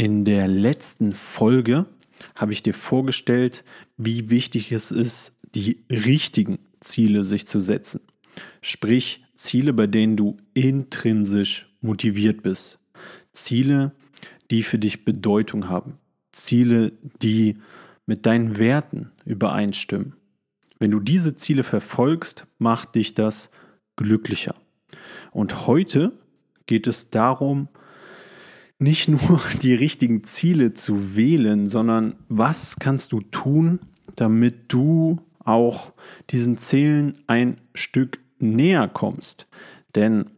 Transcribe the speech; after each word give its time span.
In 0.00 0.24
der 0.24 0.48
letzten 0.48 1.12
Folge 1.12 1.84
habe 2.34 2.54
ich 2.54 2.62
dir 2.62 2.72
vorgestellt, 2.72 3.64
wie 3.98 4.30
wichtig 4.30 4.72
es 4.72 4.90
ist, 4.90 5.34
die 5.54 5.84
richtigen 5.90 6.58
Ziele 6.80 7.22
sich 7.22 7.46
zu 7.46 7.60
setzen. 7.60 8.00
Sprich, 8.62 9.22
Ziele, 9.34 9.74
bei 9.74 9.86
denen 9.86 10.16
du 10.16 10.38
intrinsisch 10.54 11.68
motiviert 11.82 12.42
bist. 12.42 12.78
Ziele, 13.32 13.92
die 14.50 14.62
für 14.62 14.78
dich 14.78 15.04
Bedeutung 15.04 15.68
haben. 15.68 15.98
Ziele, 16.32 16.92
die 17.20 17.58
mit 18.06 18.24
deinen 18.24 18.56
Werten 18.56 19.10
übereinstimmen. 19.26 20.14
Wenn 20.78 20.92
du 20.92 21.00
diese 21.00 21.34
Ziele 21.36 21.62
verfolgst, 21.62 22.46
macht 22.56 22.94
dich 22.94 23.12
das 23.12 23.50
glücklicher. 23.96 24.54
Und 25.30 25.66
heute 25.66 26.12
geht 26.64 26.86
es 26.86 27.10
darum, 27.10 27.68
nicht 28.80 29.08
nur 29.08 29.40
die 29.62 29.74
richtigen 29.74 30.24
Ziele 30.24 30.74
zu 30.74 31.14
wählen, 31.14 31.68
sondern 31.68 32.16
was 32.28 32.76
kannst 32.80 33.12
du 33.12 33.20
tun, 33.20 33.78
damit 34.16 34.72
du 34.72 35.20
auch 35.44 35.92
diesen 36.30 36.56
Zielen 36.58 37.22
ein 37.28 37.60
Stück 37.74 38.18
näher 38.38 38.88
kommst. 38.88 39.46
Denn 39.94 40.30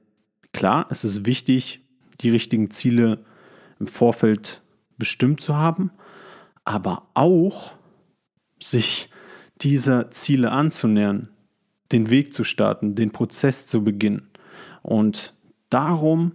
klar, 0.52 0.86
es 0.90 1.04
ist 1.04 1.24
wichtig, 1.24 1.80
die 2.20 2.30
richtigen 2.30 2.70
Ziele 2.70 3.24
im 3.78 3.86
Vorfeld 3.86 4.62
bestimmt 4.98 5.40
zu 5.40 5.56
haben, 5.56 5.90
aber 6.64 7.08
auch 7.14 7.74
sich 8.60 9.08
dieser 9.60 10.10
Ziele 10.10 10.50
anzunähern, 10.50 11.28
den 11.90 12.10
Weg 12.10 12.32
zu 12.32 12.44
starten, 12.44 12.94
den 12.94 13.10
Prozess 13.10 13.66
zu 13.66 13.82
beginnen. 13.82 14.30
Und 14.82 15.34
darum 15.70 16.32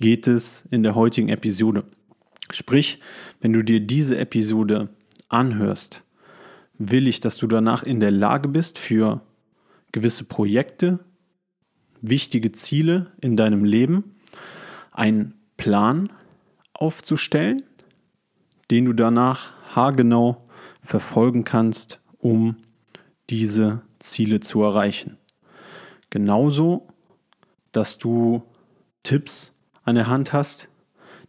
geht 0.00 0.26
es 0.26 0.66
in 0.70 0.82
der 0.82 0.94
heutigen 0.94 1.28
Episode. 1.28 1.84
Sprich, 2.50 2.98
wenn 3.40 3.52
du 3.52 3.62
dir 3.62 3.80
diese 3.80 4.18
Episode 4.18 4.88
anhörst, 5.28 6.02
will 6.78 7.06
ich, 7.06 7.20
dass 7.20 7.36
du 7.36 7.46
danach 7.46 7.82
in 7.82 8.00
der 8.00 8.10
Lage 8.10 8.48
bist, 8.48 8.78
für 8.78 9.20
gewisse 9.92 10.24
Projekte, 10.24 10.98
wichtige 12.00 12.52
Ziele 12.52 13.12
in 13.20 13.36
deinem 13.36 13.64
Leben, 13.64 14.16
einen 14.90 15.34
Plan 15.56 16.10
aufzustellen, 16.72 17.62
den 18.70 18.86
du 18.86 18.94
danach 18.94 19.52
haargenau 19.76 20.48
verfolgen 20.82 21.44
kannst, 21.44 22.00
um 22.18 22.56
diese 23.28 23.82
Ziele 23.98 24.40
zu 24.40 24.62
erreichen. 24.62 25.18
Genauso, 26.08 26.88
dass 27.72 27.98
du 27.98 28.42
Tipps 29.02 29.52
an 29.90 29.96
der 29.96 30.08
Hand 30.08 30.32
hast, 30.32 30.68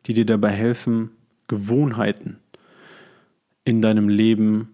die 0.05 0.13
dir 0.13 0.25
dabei 0.25 0.49
helfen, 0.51 1.11
Gewohnheiten 1.47 2.39
in 3.65 3.81
deinem 3.81 4.09
Leben 4.09 4.73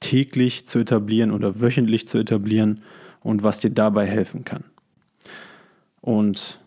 täglich 0.00 0.66
zu 0.66 0.78
etablieren 0.78 1.32
oder 1.32 1.60
wöchentlich 1.60 2.06
zu 2.06 2.18
etablieren 2.18 2.82
und 3.20 3.42
was 3.42 3.58
dir 3.58 3.70
dabei 3.70 4.06
helfen 4.06 4.44
kann. 4.44 4.64
Und 6.00 6.60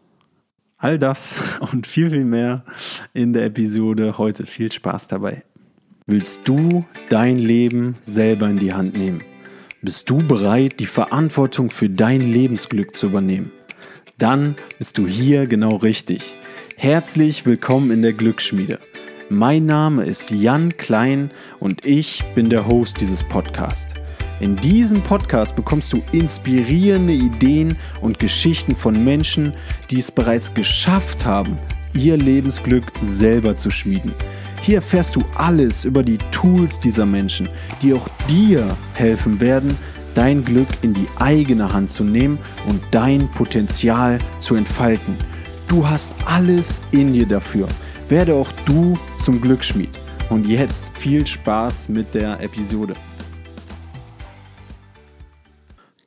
all 0.78 1.00
das 1.00 1.40
und 1.72 1.88
viel, 1.88 2.10
viel 2.10 2.26
mehr 2.26 2.66
in 3.14 3.34
der 3.34 3.46
Episode 3.46 4.18
heute. 4.18 4.46
Viel 4.46 4.72
Spaß 4.72 5.08
dabei. 5.08 5.44
Willst 6.08 6.48
du 6.48 6.86
dein 7.10 7.38
Leben 7.38 7.96
selber 8.02 8.50
in 8.50 8.60
die 8.60 8.74
Hand 8.74 8.98
nehmen? 8.98 9.24
Bist 9.82 10.10
du 10.10 10.26
bereit, 10.28 10.80
die 10.80 10.86
Verantwortung 10.86 11.70
für 11.70 11.90
dein 11.90 12.22
Lebensglück 12.22 12.96
zu 12.96 13.08
übernehmen? 13.08 13.52
Dann 14.22 14.56
bist 14.78 15.00
du 15.00 15.08
hier 15.08 15.48
genau 15.48 15.78
richtig. 15.78 16.22
Herzlich 16.78 17.48
willkommen 17.48 17.90
in 17.90 18.04
der 18.04 18.14
Glücksschmiede. 18.14 18.78
Mein 19.32 19.66
Name 19.66 20.04
ist 20.04 20.30
Jan 20.30 20.70
Klein 20.78 21.32
und 21.58 21.88
ich 21.88 22.24
bin 22.36 22.48
der 22.48 22.68
Host 22.68 23.02
dieses 23.02 23.24
Podcasts. 23.24 23.96
In 24.40 24.56
diesem 24.58 25.02
Podcast 25.02 25.56
bekommst 25.56 25.92
du 25.92 26.04
inspirierende 26.12 27.14
Ideen 27.14 27.76
und 28.02 28.20
Geschichten 28.20 28.76
von 28.76 29.04
Menschen, 29.04 29.56
die 29.90 29.98
es 29.98 30.12
bereits 30.12 30.54
geschafft 30.54 31.26
haben, 31.26 31.56
ihr 31.96 32.16
Lebensglück 32.16 32.92
selber 33.02 33.56
zu 33.56 33.72
schmieden. 33.72 34.14
Hier 34.62 34.76
erfährst 34.76 35.16
du 35.16 35.22
alles 35.34 35.84
über 35.84 36.04
die 36.04 36.20
Tools 36.30 36.80
dieser 36.80 37.08
Menschen, 37.08 37.50
die 37.82 37.92
auch 37.96 38.08
dir 38.30 38.68
helfen 38.94 39.40
werden, 39.40 39.76
dein 40.16 40.44
Glück 40.44 40.68
in 40.82 40.94
die 40.94 41.08
eigene 41.20 41.74
Hand 41.74 41.90
zu 41.90 42.04
nehmen 42.04 42.40
und 42.68 42.82
dein 42.92 43.30
Potenzial 43.30 44.20
zu 44.40 44.56
entfalten. 44.56 45.16
Du 45.68 45.88
hast 45.88 46.12
alles 46.26 46.82
in 46.92 47.14
dir 47.14 47.26
dafür. 47.26 47.68
Werde 48.10 48.36
auch 48.36 48.52
du 48.66 48.98
zum 49.18 49.40
Glücksschmied. 49.40 49.90
Und 50.30 50.48
jetzt 50.48 50.92
viel 50.98 51.26
Spaß 51.26 51.90
mit 51.90 52.14
der 52.14 52.42
Episode. 52.42 52.94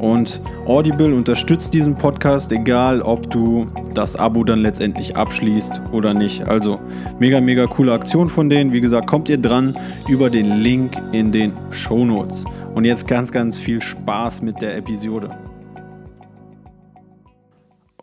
Und 0.00 0.40
Audible 0.64 1.14
unterstützt 1.14 1.74
diesen 1.74 1.94
Podcast, 1.94 2.50
egal 2.52 3.02
ob 3.02 3.30
du 3.30 3.66
das 3.92 4.16
Abo 4.16 4.44
dann 4.44 4.60
letztendlich 4.60 5.14
abschließt 5.14 5.82
oder 5.92 6.14
nicht. 6.14 6.48
Also 6.48 6.80
mega, 7.18 7.38
mega 7.38 7.66
coole 7.66 7.92
Aktion 7.92 8.28
von 8.28 8.48
denen. 8.48 8.72
Wie 8.72 8.80
gesagt, 8.80 9.06
kommt 9.06 9.28
ihr 9.28 9.36
dran 9.36 9.76
über 10.08 10.30
den 10.30 10.62
Link 10.62 10.96
in 11.12 11.32
den 11.32 11.52
Show 11.70 12.02
Notes. 12.06 12.46
Und 12.74 12.86
jetzt 12.86 13.06
ganz, 13.06 13.30
ganz 13.30 13.58
viel 13.58 13.82
Spaß 13.82 14.40
mit 14.40 14.62
der 14.62 14.78
Episode. 14.78 15.36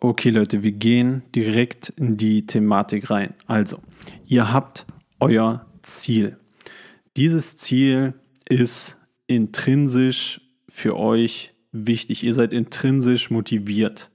Okay 0.00 0.30
Leute, 0.30 0.62
wir 0.62 0.72
gehen 0.72 1.22
direkt 1.34 1.88
in 1.96 2.16
die 2.16 2.46
Thematik 2.46 3.10
rein. 3.10 3.34
Also, 3.48 3.78
ihr 4.26 4.52
habt 4.52 4.86
euer 5.18 5.66
Ziel. 5.82 6.36
Dieses 7.16 7.56
Ziel 7.56 8.14
ist 8.48 8.96
intrinsisch 9.26 10.40
für 10.68 10.96
euch 10.96 11.52
wichtig. 11.86 12.22
Ihr 12.24 12.34
seid 12.34 12.52
intrinsisch 12.52 13.30
motiviert 13.30 14.10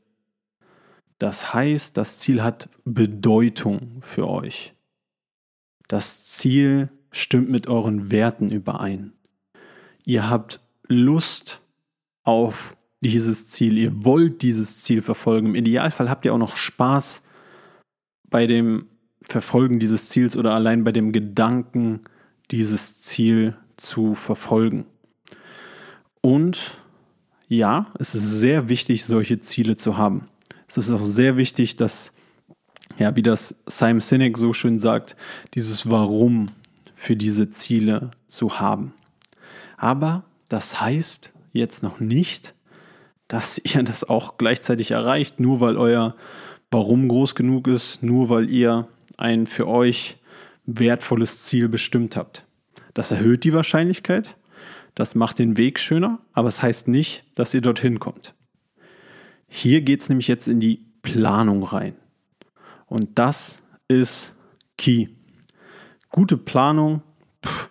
Das 1.19 1.54
heißt, 1.54 1.95
das 1.95 2.18
Ziel 2.18 2.44
hat 2.44 2.69
Bedeutung 2.86 4.01
für 4.01 4.27
euch. 4.27 4.74
Das 5.88 6.25
Ziel 6.25 6.89
stimmt 7.12 7.50
mit 7.50 7.68
euren 7.68 8.12
Werten 8.12 8.51
überein. 8.51 9.13
Ihr 10.06 10.30
habt 10.30 10.60
Lust 10.88 11.62
auf 12.24 12.75
dieses 13.01 13.50
Ziel, 13.50 13.77
ihr 13.77 14.04
wollt 14.04 14.42
dieses 14.42 14.80
Ziel 14.80 15.01
verfolgen. 15.01 15.48
Im 15.48 15.56
Idealfall 15.56 16.09
habt 16.09 16.25
ihr 16.25 16.33
auch 16.33 16.39
noch 16.39 16.56
Spaß 16.56 17.21
bei 18.30 18.48
dem 18.48 18.88
Verfolgen 19.24 19.80
dieses 19.80 20.09
Ziels 20.09 20.36
oder 20.36 20.54
allein 20.54 20.83
bei 20.83 20.92
dem 20.92 21.12
Gedanken, 21.12 22.01
dieses 22.51 23.01
Ziel 23.01 23.56
zu 23.77 24.16
verfolgen. 24.16 24.86
Und 26.21 26.82
ja, 27.58 27.88
es 28.00 28.16
ist 28.16 28.40
sehr 28.40 28.70
wichtig, 28.70 29.06
solche 29.06 29.40
Ziele 29.40 29.76
zu 29.76 29.98
haben. 29.98 30.28
Es 30.68 30.78
ist 30.78 30.92
auch 30.92 31.06
sehr 31.06 31.38
wichtig, 31.38 31.76
dass, 31.76 32.14
ja, 32.98 33.16
wie 33.16 33.22
das 33.22 33.56
Simon 33.68 34.02
Sinek 34.02 34.38
so 34.38 34.54
schön 34.54 34.80
sagt, 34.80 35.16
dieses 35.54 35.90
Warum 35.90 36.50
für 36.96 37.16
diese 37.16 37.50
Ziele 37.50 38.12
zu 38.28 38.60
haben. 38.60 38.94
Aber 39.78 40.24
das 40.50 40.82
heißt 40.82 41.34
jetzt 41.52 41.84
noch 41.84 42.00
nicht, 42.00 42.56
dass 43.28 43.58
ihr 43.64 43.84
das 43.84 44.04
auch 44.04 44.38
gleichzeitig 44.38 44.92
erreicht, 44.92 45.40
nur 45.40 45.60
weil 45.60 45.78
euer 45.78 46.16
Warum 46.72 47.08
groß 47.08 47.36
genug 47.36 47.68
ist, 47.68 48.02
nur 48.02 48.30
weil 48.30 48.50
ihr 48.50 48.88
ein 49.18 49.46
für 49.46 49.68
euch 49.68 50.18
wertvolles 50.66 51.44
Ziel 51.44 51.70
bestimmt 51.70 52.16
habt. 52.18 52.46
Das 52.96 53.12
erhöht 53.12 53.44
die 53.44 53.54
Wahrscheinlichkeit, 53.54 54.36
das 54.95 55.16
macht 55.16 55.40
den 55.40 55.57
Weg 55.57 55.80
schöner, 55.80 56.19
aber 56.34 56.50
es 56.50 56.62
heißt 56.62 56.88
nicht, 56.88 57.25
dass 57.36 57.54
ihr 57.54 57.62
dorthin 57.62 58.00
kommt. 58.00 58.36
Hier 59.48 59.81
geht 59.81 60.01
es 60.01 60.10
nämlich 60.10 60.28
jetzt 60.28 60.48
in 60.48 60.60
die 60.60 60.86
Planung 61.01 61.63
rein. 61.63 61.95
Und 62.86 63.18
das 63.19 63.63
ist 63.88 64.36
key. 64.78 65.10
Gute 66.10 66.38
Planung, 66.38 67.01
pff, 67.45 67.69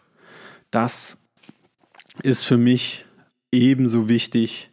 das 0.70 1.18
ist 2.22 2.44
für 2.44 2.58
mich 2.58 3.04
ebenso 3.50 4.08
wichtig 4.08 4.70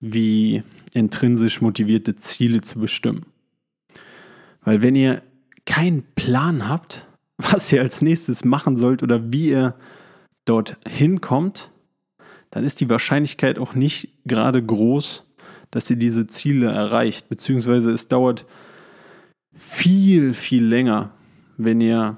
wie 0.00 0.62
intrinsisch 0.92 1.60
motivierte 1.60 2.16
Ziele 2.16 2.60
zu 2.60 2.78
bestimmen. 2.78 3.26
Weil 4.62 4.82
wenn 4.82 4.94
ihr 4.94 5.22
keinen 5.66 6.04
Plan 6.14 6.68
habt, 6.68 7.06
was 7.36 7.72
ihr 7.72 7.82
als 7.82 8.00
nächstes 8.00 8.44
machen 8.44 8.76
sollt 8.76 9.02
oder 9.02 9.32
wie 9.32 9.50
ihr 9.50 9.74
dort 10.44 10.74
hinkommt, 10.86 11.70
dann 12.54 12.62
ist 12.62 12.80
die 12.80 12.88
Wahrscheinlichkeit 12.88 13.58
auch 13.58 13.74
nicht 13.74 14.10
gerade 14.26 14.62
groß, 14.62 15.26
dass 15.72 15.90
ihr 15.90 15.96
diese 15.96 16.28
Ziele 16.28 16.70
erreicht. 16.70 17.28
Beziehungsweise 17.28 17.90
es 17.90 18.06
dauert 18.06 18.46
viel, 19.52 20.34
viel 20.34 20.64
länger, 20.64 21.10
wenn 21.56 21.80
ihr 21.80 22.16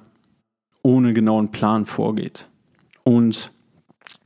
ohne 0.82 1.14
genauen 1.14 1.52
Plan 1.52 1.86
vorgeht. 1.86 2.50
Und 3.02 3.50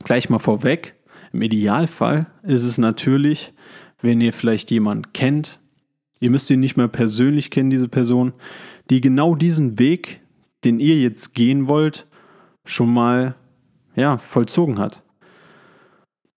gleich 0.03 0.29
mal 0.29 0.39
vorweg, 0.39 0.95
im 1.31 1.43
Idealfall 1.43 2.25
ist 2.43 2.65
es 2.65 2.77
natürlich, 2.77 3.53
wenn 4.01 4.19
ihr 4.19 4.33
vielleicht 4.33 4.69
jemanden 4.69 5.13
kennt, 5.13 5.61
ihr 6.19 6.29
müsst 6.29 6.49
ihn 6.49 6.59
nicht 6.59 6.75
mehr 6.75 6.89
persönlich 6.89 7.51
kennen, 7.51 7.69
diese 7.69 7.87
Person, 7.87 8.33
die 8.89 8.99
genau 8.99 9.33
diesen 9.33 9.79
Weg, 9.79 10.19
den 10.65 10.81
ihr 10.81 10.99
jetzt 10.99 11.33
gehen 11.35 11.69
wollt, 11.69 12.05
schon 12.65 12.93
mal 12.93 13.35
ja, 13.95 14.17
vollzogen 14.17 14.77
hat. 14.77 15.03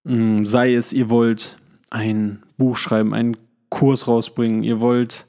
Mm, 0.04 0.44
sei 0.44 0.74
es, 0.74 0.92
ihr 0.92 1.10
wollt 1.10 1.56
ein 1.90 2.42
Buch 2.56 2.76
schreiben, 2.76 3.14
einen 3.14 3.36
Kurs 3.70 4.06
rausbringen, 4.06 4.62
ihr 4.62 4.80
wollt 4.80 5.26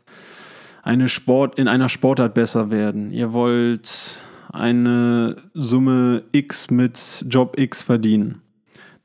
eine 0.84 1.10
Sport, 1.10 1.58
in 1.58 1.68
einer 1.68 1.90
Sportart 1.90 2.34
besser 2.34 2.70
werden, 2.70 3.12
ihr 3.12 3.34
wollt 3.34 4.22
eine 4.52 5.38
Summe 5.54 6.24
X 6.32 6.70
mit 6.70 7.26
Job 7.28 7.58
X 7.58 7.82
verdienen. 7.82 8.42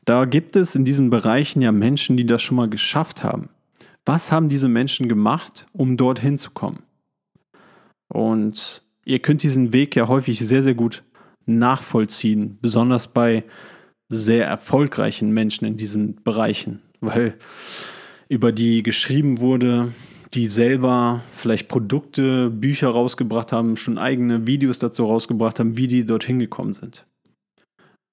Da 0.05 0.25
gibt 0.25 0.57
es 0.57 0.75
in 0.75 0.85
diesen 0.85 1.11
Bereichen 1.11 1.63
ja 1.63 1.73
Menschen, 1.73 2.17
die 2.17 2.27
das 2.27 2.43
schon 2.43 2.57
mal 2.57 2.69
geschafft 2.69 3.23
haben. 3.23 3.49
Was 4.05 4.33
haben 4.33 4.49
diese 4.49 4.69
Menschen 4.69 5.09
gemacht, 5.09 5.67
um 5.73 5.97
dorthin 5.97 6.39
zu 6.39 6.51
kommen? 6.51 6.83
Und 8.09 8.83
ihr 9.05 9.21
könnt 9.21 9.43
diesen 9.43 9.73
Weg 9.73 9.95
ja 9.95 10.09
häufig 10.09 10.39
sehr, 10.41 10.63
sehr 10.63 10.75
gut 10.75 11.05
nachvollziehen, 11.47 12.59
besonders 12.61 13.09
bei 13.09 13.45
sehr 14.11 14.47
erfolgreichen 14.47 15.31
Menschen 15.31 15.65
in 15.65 15.77
diesen 15.77 16.23
Bereichen, 16.23 16.83
weil 17.01 17.39
über 18.29 18.53
die 18.53 18.83
geschrieben 18.83 19.41
wurde, 19.41 19.93
die 20.35 20.47
selber 20.47 21.23
vielleicht 21.33 21.69
Produkte, 21.69 22.51
Bücher 22.51 22.89
rausgebracht 22.89 23.53
haben, 23.53 23.77
schon 23.77 23.99
eigene 23.99 24.47
Videos 24.47 24.79
dazu 24.79 25.07
rausgebracht 25.07 25.59
haben, 25.59 25.77
wie 25.77 25.87
die 25.87 26.05
dorthin 26.05 26.39
gekommen 26.39 26.75
sind. 26.75 27.07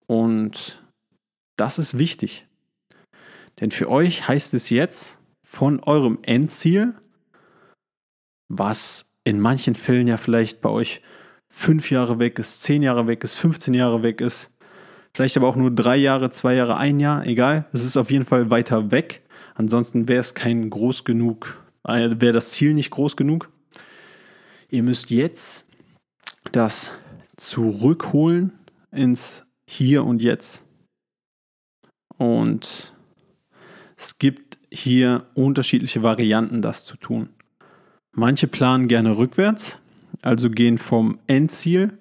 Und 0.08 0.82
das 1.58 1.80
ist 1.80 1.98
wichtig. 1.98 2.48
Denn 3.60 3.72
für 3.72 3.90
euch 3.90 4.28
heißt 4.28 4.54
es 4.54 4.70
jetzt 4.70 5.20
von 5.44 5.82
eurem 5.84 6.20
Endziel, 6.22 6.94
was 8.50 9.12
in 9.24 9.40
manchen 9.40 9.76
Fällen 9.76 10.08
ja 10.08 10.18
vielleicht 10.18 10.62
bei 10.62 10.70
euch 10.70 11.02
fünf 11.50 11.92
Jahre 11.92 12.20
weg 12.20 12.40
ist, 12.40 12.64
zehn 12.64 12.82
Jahre 12.82 13.08
weg 13.08 13.24
ist, 13.24 13.36
15 13.36 13.74
Jahre 13.74 14.04
weg 14.04 14.22
ist, 14.22 14.57
vielleicht 15.18 15.36
aber 15.36 15.48
auch 15.48 15.56
nur 15.56 15.72
drei 15.72 15.98
Jahre, 15.98 16.30
zwei 16.30 16.54
Jahre, 16.54 16.78
ein 16.78 17.00
Jahr, 17.00 17.26
egal. 17.26 17.66
Es 17.74 17.84
ist 17.84 17.98
auf 17.98 18.12
jeden 18.12 18.24
Fall 18.24 18.52
weiter 18.52 18.92
weg. 18.92 19.24
Ansonsten 19.56 20.08
wäre 20.08 20.20
es 20.20 20.36
kein 20.36 20.70
groß 20.70 21.06
genug, 21.06 21.60
äh, 21.88 22.12
wäre 22.20 22.34
das 22.34 22.52
Ziel 22.52 22.76
nicht 22.76 22.92
groß 22.92 23.18
genug. 23.18 23.50
Ihr 24.70 24.84
müsst 24.84 25.10
jetzt 25.10 25.66
das 26.52 26.92
zurückholen 27.36 28.52
ins 28.92 29.44
Hier 29.68 30.06
und 30.06 30.22
Jetzt. 30.22 30.64
Und 32.18 32.94
es 33.96 34.20
gibt 34.20 34.60
hier 34.72 35.26
unterschiedliche 35.34 36.04
Varianten, 36.04 36.62
das 36.62 36.86
zu 36.86 36.96
tun. 36.96 37.30
Manche 38.12 38.48
planen 38.48 38.88
gerne 38.88 39.18
rückwärts, 39.18 39.80
also 40.22 40.52
gehen 40.52 40.78
vom 40.78 41.18
Endziel 41.26 41.98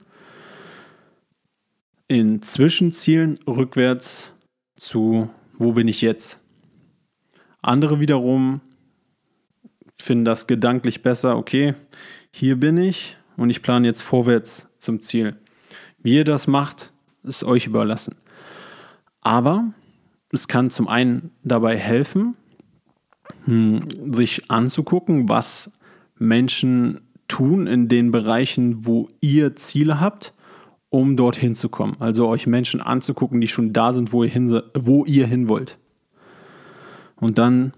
in 2.08 2.43
Zwischenzielen 2.43 3.38
rückwärts 3.47 4.32
zu, 4.76 5.31
wo 5.58 5.73
bin 5.73 5.88
ich 5.88 6.00
jetzt? 6.00 6.41
Andere 7.62 7.99
wiederum 7.99 8.61
finden 10.00 10.25
das 10.25 10.47
gedanklich 10.47 11.03
besser, 11.03 11.37
okay, 11.37 11.75
hier 12.31 12.56
bin 12.56 12.76
ich 12.79 13.17
und 13.37 13.50
ich 13.50 13.62
plane 13.62 13.88
jetzt 13.88 14.03
vorwärts 14.03 14.69
zum 14.79 15.00
Ziel. 15.00 15.37
Wie 15.99 16.15
ihr 16.15 16.25
das 16.25 16.46
macht, 16.46 16.93
ist 17.25 17.43
euch 17.43 17.67
überlassen. 17.67 18.15
Aber 19.20 19.72
es 20.31 20.46
kann 20.46 20.70
zum 20.70 20.86
einen 20.86 21.32
dabei 21.43 21.77
helfen, 21.77 22.36
hm, 23.46 23.89
sich 24.13 24.51
anzugucken, 24.51 25.29
was 25.29 25.72
Menschen 26.17 27.01
tun 27.27 27.67
in 27.67 27.89
den 27.89 28.13
Bereichen, 28.13 28.86
wo 28.86 29.08
ihr 29.20 29.56
Ziele 29.56 29.98
habt, 29.98 30.32
um 30.96 31.15
dorthin 31.15 31.55
zu 31.55 31.69
kommen. 31.69 31.96
Also 31.98 32.26
euch 32.26 32.46
Menschen 32.46 32.81
anzugucken, 32.81 33.43
die 33.43 33.48
schon 33.48 33.74
da 33.74 33.93
sind, 33.93 34.12
wo 34.12 34.24
ihr 34.24 34.31
hin, 34.31 34.62
wo 34.74 35.05
ihr 35.05 35.26
hin 35.26 35.46
wollt. 35.46 35.79
Und 37.17 37.36
dann 37.36 37.74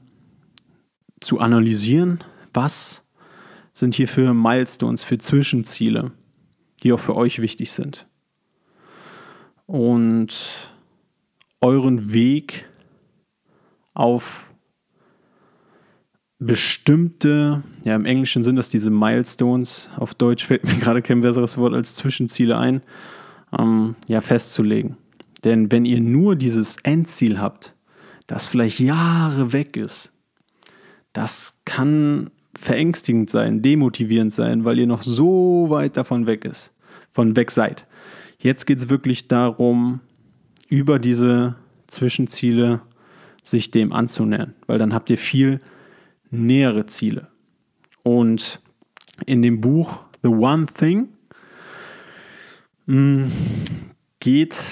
zu 1.20 1.40
analysieren, 1.40 2.22
was 2.54 3.08
sind 3.72 3.96
hier 3.96 4.06
für 4.06 4.34
Milestones, 4.34 5.02
für 5.02 5.18
Zwischenziele, 5.18 6.12
die 6.84 6.92
auch 6.92 7.00
für 7.00 7.16
euch 7.16 7.42
wichtig 7.42 7.72
sind. 7.72 8.06
Und 9.66 10.72
euren 11.60 12.12
Weg 12.12 12.68
auf 13.94 14.47
bestimmte, 16.38 17.62
ja 17.84 17.96
im 17.96 18.04
Englischen 18.04 18.44
sind 18.44 18.56
das 18.56 18.70
diese 18.70 18.90
Milestones, 18.90 19.90
auf 19.96 20.14
Deutsch 20.14 20.46
fällt 20.46 20.64
mir 20.64 20.74
gerade 20.80 21.02
kein 21.02 21.20
besseres 21.20 21.58
Wort 21.58 21.74
als 21.74 21.94
Zwischenziele 21.94 22.56
ein, 22.56 22.82
ähm, 23.58 23.96
ja 24.06 24.20
festzulegen. 24.20 24.96
Denn 25.44 25.70
wenn 25.70 25.84
ihr 25.84 26.00
nur 26.00 26.36
dieses 26.36 26.76
Endziel 26.82 27.40
habt, 27.40 27.74
das 28.26 28.48
vielleicht 28.48 28.80
Jahre 28.80 29.52
weg 29.52 29.76
ist, 29.76 30.12
das 31.12 31.60
kann 31.64 32.30
verängstigend 32.56 33.30
sein, 33.30 33.62
demotivierend 33.62 34.32
sein, 34.32 34.64
weil 34.64 34.78
ihr 34.78 34.86
noch 34.86 35.02
so 35.02 35.66
weit 35.70 35.96
davon 35.96 36.26
weg 36.26 36.44
ist, 36.44 36.72
von 37.12 37.36
weg 37.36 37.50
seid. 37.50 37.86
Jetzt 38.38 38.66
geht 38.66 38.78
es 38.78 38.88
wirklich 38.88 39.28
darum, 39.28 40.00
über 40.68 40.98
diese 40.98 41.54
Zwischenziele 41.86 42.80
sich 43.42 43.70
dem 43.70 43.92
anzunähern, 43.92 44.54
weil 44.66 44.78
dann 44.78 44.92
habt 44.92 45.08
ihr 45.10 45.18
viel 45.18 45.60
nähere 46.30 46.86
Ziele. 46.86 47.28
Und 48.02 48.60
in 49.26 49.42
dem 49.42 49.60
Buch 49.60 50.00
The 50.22 50.28
One 50.28 50.66
Thing 50.66 51.08
mm, 52.86 53.24
geht, 54.20 54.62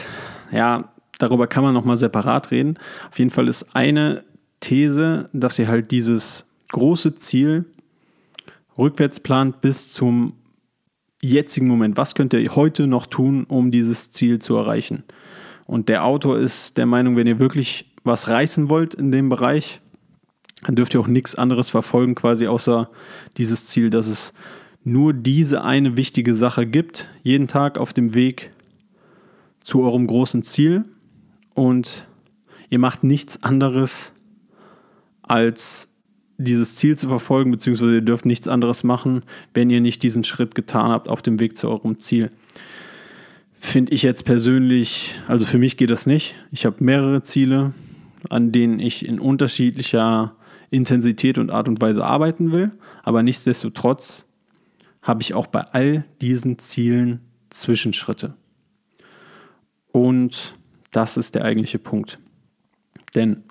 ja, 0.53 0.93
darüber 1.19 1.47
kann 1.47 1.65
man 1.65 1.75
nochmal 1.75 1.97
separat 1.97 2.51
reden. 2.51 2.79
Auf 3.11 3.19
jeden 3.19 3.31
Fall 3.31 3.49
ist 3.49 3.75
eine 3.75 4.25
These, 4.61 5.29
dass 5.33 5.59
ihr 5.59 5.69
halt 5.69 5.91
dieses 5.91 6.47
große 6.73 7.15
Ziel 7.15 7.67
rückwärts 8.79 9.21
plant 9.21 9.61
bis 9.61 9.93
zum 9.93 10.35
jetzigen 11.23 11.69
Moment. 11.69 11.97
Was 11.97 12.15
könnt 12.15 12.33
ihr 12.33 12.55
heute 12.55 12.87
noch 12.87 13.07
tun, 13.07 13.45
um 13.45 13.71
dieses 13.71 14.11
Ziel 14.11 14.39
zu 14.39 14.57
erreichen? 14.57 15.05
Und 15.67 15.89
der 15.89 16.05
Autor 16.05 16.39
ist 16.39 16.77
der 16.77 16.87
Meinung, 16.87 17.17
wenn 17.17 17.27
ihr 17.27 17.39
wirklich 17.39 17.93
was 18.05 18.29
reißen 18.29 18.69
wollt 18.69 18.95
in 18.95 19.11
dem 19.11 19.29
Bereich, 19.29 19.81
dann 20.67 20.75
dürft 20.75 20.95
ihr 20.95 21.01
auch 21.01 21.07
nichts 21.07 21.37
anderes 21.37 21.71
verfolgen, 21.71 22.15
quasi 22.15 22.49
außer 22.49 22.91
dieses 23.37 23.67
Ziel, 23.67 23.89
dass 23.89 24.09
es 24.09 24.33
nur 24.83 25.13
diese 25.13 25.63
eine 25.63 25.97
wichtige 25.97 26.35
Sache 26.35 26.67
gibt, 26.67 27.09
jeden 27.23 27.47
Tag 27.47 27.79
auf 27.79 27.93
dem 27.93 28.15
Weg 28.15 28.51
zu 29.61 29.83
eurem 29.83 30.07
großen 30.07 30.43
Ziel. 30.43 30.85
Und 31.55 32.07
ihr 32.69 32.79
macht 32.79 33.05
nichts 33.05 33.43
anderes, 33.43 34.13
als 35.23 35.89
dieses 36.39 36.77
Ziel 36.77 36.99
zu 36.99 37.09
verfolgen, 37.09 37.51
beziehungsweise 37.51 37.95
ihr 37.95 38.01
dürft 38.01 38.27
nichts 38.27 38.47
anderes 38.47 38.85
machen, 38.85 39.23
wenn 39.55 39.71
ihr 39.71 39.81
nicht 39.81 40.03
diesen 40.03 40.23
Schritt 40.23 40.55
getan 40.55 40.91
habt 40.91 41.09
auf 41.09 41.23
dem 41.23 41.41
Weg 41.41 41.57
zu 41.57 41.69
eurem 41.69 41.99
Ziel. 41.99 42.31
Finde 43.59 43.93
ich 43.93 44.03
jetzt 44.03 44.25
persönlich, 44.25 45.15
also 45.27 45.47
für 45.47 45.59
mich 45.59 45.77
geht 45.77 45.91
das 45.91 46.07
nicht. 46.07 46.35
Ich 46.53 46.67
habe 46.67 46.85
mehrere 46.85 47.23
Ziele, 47.23 47.73
an 48.29 48.53
denen 48.53 48.79
ich 48.81 49.07
in 49.07 49.19
unterschiedlicher 49.19 50.36
Intensität 50.71 51.39
und 51.39 51.51
Art 51.51 51.69
und 51.69 51.81
Weise 51.81 52.05
arbeiten 52.05 52.53
will, 52.53 52.73
aber 53.03 53.23
nichtsdestotrotz 53.23 54.25
habe 55.03 55.23
ich 55.23 55.35
auch 55.35 55.47
bei 55.47 55.61
all 55.61 56.05
diesen 56.21 56.59
Zielen 56.59 57.21
Zwischenschritte. 57.51 58.35
Und 59.93 60.57
das 60.93 61.17
ist 61.17 61.35
der 61.35 61.45
eigentliche 61.45 61.79
Punkt. 61.79 62.19
Denn 63.15 63.45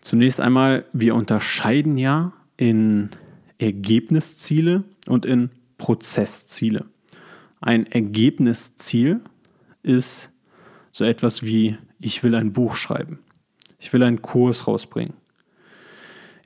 Zunächst 0.00 0.40
einmal, 0.40 0.86
wir 0.92 1.14
unterscheiden 1.14 1.98
ja 1.98 2.32
in 2.56 3.10
Ergebnisziele 3.58 4.84
und 5.06 5.26
in 5.26 5.50
Prozessziele. 5.78 6.86
Ein 7.60 7.86
Ergebnisziel 7.86 9.20
ist 9.82 10.30
so 10.90 11.04
etwas 11.04 11.42
wie, 11.42 11.76
ich 11.98 12.22
will 12.24 12.34
ein 12.34 12.52
Buch 12.52 12.76
schreiben, 12.76 13.18
ich 13.78 13.92
will 13.92 14.02
einen 14.02 14.22
Kurs 14.22 14.66
rausbringen, 14.66 15.14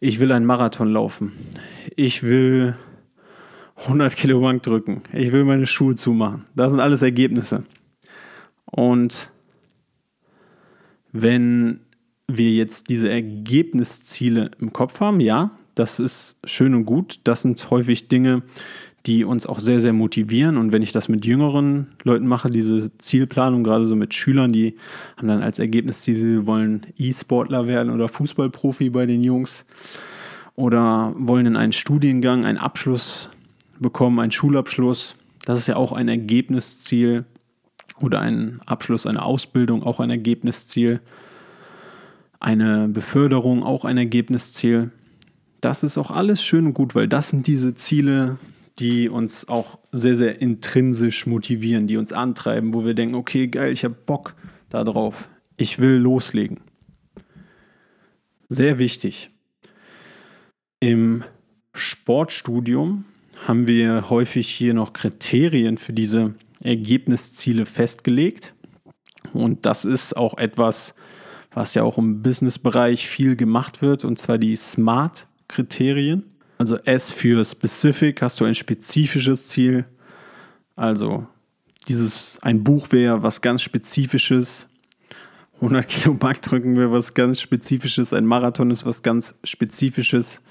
ich 0.04 0.20
will 0.20 0.32
einen 0.32 0.44
Marathon 0.44 0.92
laufen, 0.92 1.32
ich 1.96 2.22
will 2.22 2.76
100 3.76 4.14
Kilo 4.14 4.38
Bank 4.38 4.62
drücken, 4.62 5.02
ich 5.14 5.32
will 5.32 5.44
meine 5.44 5.66
Schuhe 5.66 5.94
zumachen. 5.94 6.44
Das 6.54 6.72
sind 6.72 6.80
alles 6.80 7.00
Ergebnisse. 7.00 7.64
Und 8.66 9.30
wenn 11.12 11.80
wir 12.28 12.50
jetzt 12.50 12.90
diese 12.90 13.08
Ergebnisziele 13.08 14.50
im 14.60 14.74
Kopf 14.74 15.00
haben, 15.00 15.20
ja, 15.20 15.52
das 15.74 15.98
ist 15.98 16.38
schön 16.44 16.74
und 16.74 16.84
gut. 16.84 17.20
Das 17.24 17.40
sind 17.40 17.70
häufig 17.70 18.08
Dinge, 18.08 18.42
die 19.06 19.24
uns 19.24 19.46
auch 19.46 19.58
sehr, 19.58 19.80
sehr 19.80 19.92
motivieren. 19.92 20.56
Und 20.56 20.72
wenn 20.72 20.82
ich 20.82 20.92
das 20.92 21.08
mit 21.08 21.26
jüngeren 21.26 21.88
Leuten 22.02 22.26
mache, 22.26 22.50
diese 22.50 22.96
Zielplanung, 22.98 23.62
gerade 23.62 23.86
so 23.86 23.96
mit 23.96 24.14
Schülern, 24.14 24.52
die 24.52 24.76
haben 25.16 25.28
dann 25.28 25.42
als 25.42 25.58
Ergebnisziel, 25.58 26.16
sie 26.16 26.46
wollen 26.46 26.86
E-Sportler 26.96 27.66
werden 27.66 27.92
oder 27.92 28.08
Fußballprofi 28.08 28.90
bei 28.90 29.06
den 29.06 29.22
Jungs 29.22 29.66
oder 30.56 31.14
wollen 31.18 31.46
in 31.46 31.56
einen 31.56 31.72
Studiengang 31.72 32.44
einen 32.44 32.58
Abschluss 32.58 33.30
bekommen, 33.78 34.20
einen 34.20 34.32
Schulabschluss. 34.32 35.16
Das 35.44 35.58
ist 35.58 35.66
ja 35.66 35.76
auch 35.76 35.92
ein 35.92 36.08
Ergebnisziel 36.08 37.24
oder 38.00 38.20
ein 38.20 38.60
Abschluss 38.64 39.06
einer 39.06 39.26
Ausbildung, 39.26 39.82
auch 39.82 40.00
ein 40.00 40.10
Ergebnisziel 40.10 41.00
eine 42.44 42.88
Beförderung, 42.88 43.62
auch 43.62 43.86
ein 43.86 43.96
Ergebnisziel. 43.96 44.90
Das 45.62 45.82
ist 45.82 45.96
auch 45.96 46.10
alles 46.10 46.42
schön 46.42 46.66
und 46.66 46.74
gut, 46.74 46.94
weil 46.94 47.08
das 47.08 47.30
sind 47.30 47.46
diese 47.46 47.74
Ziele, 47.74 48.36
die 48.78 49.08
uns 49.08 49.48
auch 49.48 49.78
sehr, 49.92 50.16
sehr 50.16 50.40
intrinsisch 50.40 51.26
motivieren, 51.26 51.86
die 51.86 51.96
uns 51.96 52.12
antreiben, 52.12 52.74
wo 52.74 52.84
wir 52.84 52.94
denken, 52.94 53.14
okay, 53.14 53.46
geil, 53.46 53.72
ich 53.72 53.84
habe 53.84 53.94
Bock 53.94 54.34
darauf, 54.68 55.28
ich 55.56 55.78
will 55.78 55.96
loslegen. 55.96 56.60
Sehr 58.48 58.78
wichtig. 58.78 59.30
Im 60.80 61.24
Sportstudium 61.72 63.04
haben 63.46 63.66
wir 63.66 64.10
häufig 64.10 64.48
hier 64.48 64.74
noch 64.74 64.92
Kriterien 64.92 65.78
für 65.78 65.92
diese 65.92 66.34
Ergebnisziele 66.60 67.66
festgelegt. 67.66 68.54
Und 69.32 69.66
das 69.66 69.84
ist 69.84 70.16
auch 70.16 70.38
etwas, 70.38 70.94
was 71.52 71.74
ja 71.74 71.82
auch 71.82 71.98
im 71.98 72.22
Business-Bereich 72.22 73.06
viel 73.06 73.36
gemacht 73.36 73.80
wird, 73.80 74.04
und 74.04 74.18
zwar 74.18 74.38
die 74.38 74.56
SMART-Kriterien. 74.56 76.24
Also 76.58 76.76
S 76.78 77.10
für 77.10 77.44
Specific, 77.44 78.22
hast 78.22 78.40
du 78.40 78.44
ein 78.44 78.54
spezifisches 78.54 79.48
Ziel. 79.48 79.84
Also 80.76 81.26
dieses, 81.88 82.38
ein 82.42 82.64
Buch 82.64 82.92
wäre 82.92 83.22
was 83.22 83.40
ganz 83.40 83.62
Spezifisches. 83.62 84.68
100 85.56 85.88
Kilo 85.88 86.14
Backdrücken 86.14 86.76
wäre 86.76 86.92
was 86.92 87.14
ganz 87.14 87.40
Spezifisches. 87.40 88.12
Ein 88.12 88.26
Marathon 88.26 88.70
ist 88.70 88.86
was 88.86 89.02
ganz 89.02 89.34
Spezifisches. 89.44 90.42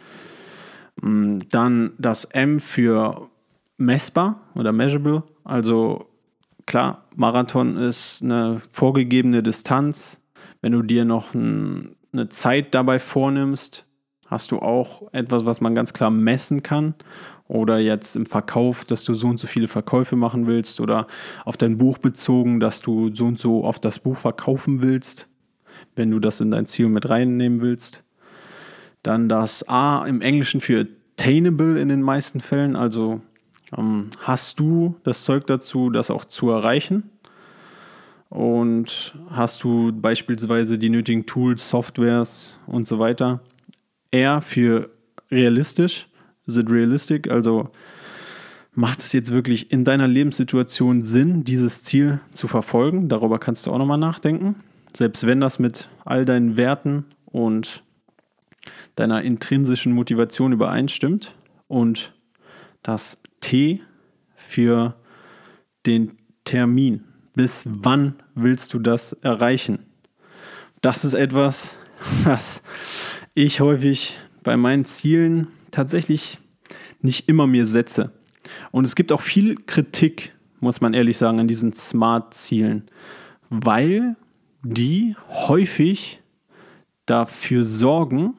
Mm, 1.01 1.39
dann 1.49 1.93
das 1.97 2.25
M 2.25 2.59
für 2.59 3.29
messbar 3.77 4.41
oder 4.55 4.71
measurable. 4.71 5.23
Also 5.43 6.07
klar, 6.65 7.05
Marathon 7.15 7.77
ist 7.77 8.21
eine 8.21 8.61
vorgegebene 8.69 9.43
Distanz. 9.43 10.19
Wenn 10.61 10.71
du 10.71 10.81
dir 10.81 11.05
noch 11.05 11.33
ein, 11.33 11.95
eine 12.13 12.29
Zeit 12.29 12.73
dabei 12.73 12.99
vornimmst, 12.99 13.85
hast 14.33 14.51
du 14.51 14.59
auch 14.59 15.03
etwas, 15.13 15.45
was 15.45 15.61
man 15.61 15.75
ganz 15.75 15.93
klar 15.93 16.09
messen 16.09 16.63
kann. 16.63 16.95
Oder 17.47 17.77
jetzt 17.77 18.15
im 18.15 18.25
Verkauf, 18.25 18.83
dass 18.83 19.03
du 19.03 19.13
so 19.13 19.27
und 19.27 19.39
so 19.39 19.47
viele 19.47 19.67
Verkäufe 19.67 20.15
machen 20.15 20.47
willst. 20.47 20.81
Oder 20.81 21.07
auf 21.45 21.55
dein 21.55 21.77
Buch 21.77 21.99
bezogen, 21.99 22.59
dass 22.59 22.81
du 22.81 23.13
so 23.13 23.25
und 23.25 23.37
so 23.37 23.63
oft 23.63 23.85
das 23.85 23.99
Buch 23.99 24.17
verkaufen 24.17 24.81
willst, 24.81 25.27
wenn 25.95 26.09
du 26.09 26.19
das 26.19 26.41
in 26.41 26.49
dein 26.49 26.65
Ziel 26.65 26.89
mit 26.89 27.09
reinnehmen 27.09 27.61
willst. 27.61 28.03
Dann 29.03 29.29
das 29.29 29.67
A 29.69 30.03
im 30.05 30.21
Englischen 30.21 30.61
für 30.61 30.87
attainable 31.15 31.79
in 31.79 31.89
den 31.89 32.01
meisten 32.01 32.39
Fällen. 32.39 32.75
Also 32.75 33.21
ähm, 33.77 34.09
hast 34.19 34.59
du 34.59 34.95
das 35.03 35.23
Zeug 35.23 35.45
dazu, 35.45 35.91
das 35.91 36.09
auch 36.09 36.25
zu 36.25 36.49
erreichen? 36.49 37.11
und 38.33 39.13
hast 39.29 39.63
du 39.63 39.91
beispielsweise 39.93 40.79
die 40.79 40.89
nötigen 40.89 41.27
Tools, 41.27 41.69
Softwares 41.69 42.57
und 42.65 42.87
so 42.87 42.97
weiter. 42.97 43.41
R 44.13 44.41
für 44.41 44.89
realistisch, 45.31 46.07
is 46.45 46.57
it 46.57 46.69
realistic? 46.69 47.31
Also 47.31 47.69
macht 48.73 48.99
es 48.99 49.13
jetzt 49.13 49.31
wirklich 49.31 49.71
in 49.71 49.83
deiner 49.83 50.07
Lebenssituation 50.07 51.03
Sinn, 51.03 51.43
dieses 51.43 51.83
Ziel 51.83 52.19
zu 52.31 52.47
verfolgen? 52.47 53.09
Darüber 53.09 53.39
kannst 53.39 53.65
du 53.65 53.71
auch 53.71 53.77
nochmal 53.77 53.97
nachdenken. 53.97 54.55
Selbst 54.95 55.25
wenn 55.25 55.39
das 55.39 55.59
mit 55.59 55.89
all 56.05 56.25
deinen 56.25 56.57
Werten 56.57 57.05
und 57.25 57.83
deiner 58.95 59.23
intrinsischen 59.23 59.93
Motivation 59.93 60.53
übereinstimmt. 60.53 61.35
Und 61.67 62.13
das 62.83 63.17
T 63.41 63.81
für 64.35 64.95
den 65.85 66.17
Termin 66.45 67.03
bis 67.33 67.65
wann 67.67 68.15
willst 68.35 68.73
du 68.73 68.79
das 68.79 69.13
erreichen? 69.13 69.79
Das 70.81 71.03
ist 71.03 71.13
etwas, 71.13 71.77
was 72.23 72.61
ich 73.33 73.61
häufig 73.61 74.17
bei 74.43 74.57
meinen 74.57 74.85
Zielen 74.85 75.47
tatsächlich 75.71 76.37
nicht 77.01 77.27
immer 77.27 77.47
mir 77.47 77.65
setze. 77.65 78.11
Und 78.71 78.85
es 78.85 78.95
gibt 78.95 79.11
auch 79.11 79.21
viel 79.21 79.55
Kritik, 79.65 80.33
muss 80.59 80.81
man 80.81 80.93
ehrlich 80.93 81.17
sagen, 81.17 81.39
an 81.39 81.47
diesen 81.47 81.73
Smart-Zielen, 81.73 82.83
weil 83.49 84.15
die 84.63 85.15
häufig 85.29 86.21
dafür 87.05 87.65
sorgen, 87.65 88.35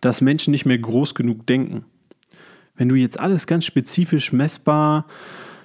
dass 0.00 0.20
Menschen 0.20 0.50
nicht 0.50 0.66
mehr 0.66 0.78
groß 0.78 1.14
genug 1.14 1.46
denken. 1.46 1.84
Wenn 2.74 2.88
du 2.88 2.94
jetzt 2.94 3.18
alles 3.18 3.46
ganz 3.46 3.64
spezifisch 3.64 4.32
messbar 4.32 5.06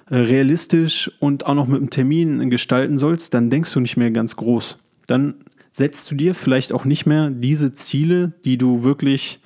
äh, 0.08 0.16
realistisch 0.16 1.10
und 1.20 1.46
auch 1.46 1.54
noch 1.54 1.66
mit 1.66 1.78
einem 1.78 1.90
Termin 1.90 2.50
gestalten 2.50 2.98
sollst, 2.98 3.34
dann 3.34 3.50
denkst 3.50 3.72
du 3.72 3.80
nicht 3.80 3.96
mehr 3.96 4.10
ganz 4.10 4.36
groß. 4.36 4.78
Dann 5.06 5.44
setzt 5.72 6.10
du 6.10 6.14
dir 6.14 6.34
vielleicht 6.34 6.72
auch 6.72 6.84
nicht 6.84 7.06
mehr 7.06 7.30
diese 7.30 7.72
Ziele, 7.72 8.32
die 8.44 8.58
du 8.58 8.82
wirklich 8.82 9.40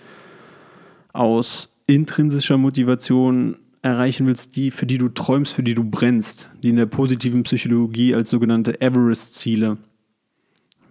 aus 1.12 1.80
intrinsischer 1.86 2.58
Motivation 2.58 3.56
erreichen 3.82 4.26
willst, 4.26 4.56
die, 4.56 4.70
für 4.70 4.86
die 4.86 4.98
du 4.98 5.08
träumst, 5.08 5.54
für 5.54 5.62
die 5.62 5.74
du 5.74 5.84
brennst, 5.84 6.50
die 6.62 6.70
in 6.70 6.76
der 6.76 6.86
positiven 6.86 7.44
Psychologie 7.44 8.14
als 8.14 8.30
sogenannte 8.30 8.80
Everest-Ziele 8.80 9.78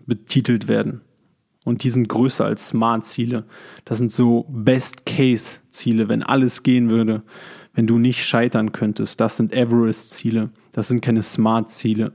betitelt 0.06 0.68
werden. 0.68 1.01
Und 1.65 1.84
die 1.84 1.89
sind 1.89 2.08
größer 2.08 2.46
als 2.46 2.70
Smart-Ziele. 2.70 3.46
Das 3.84 3.98
sind 3.98 4.12
so 4.12 4.46
Best-Case-Ziele, 4.50 6.08
wenn 6.08 6.24
alles 6.24 6.63
gehen 6.63 6.89
würde 6.89 7.24
wenn 7.75 7.88
du 7.88 8.00
nicht 8.00 8.25
scheitern 8.25 8.72
könntest. 8.72 9.20
Das 9.20 9.38
sind 9.38 9.54
Everest-Ziele, 9.54 10.50
das 10.72 10.88
sind 10.88 11.01
keine 11.01 11.22
Smart-Ziele. 11.22 12.13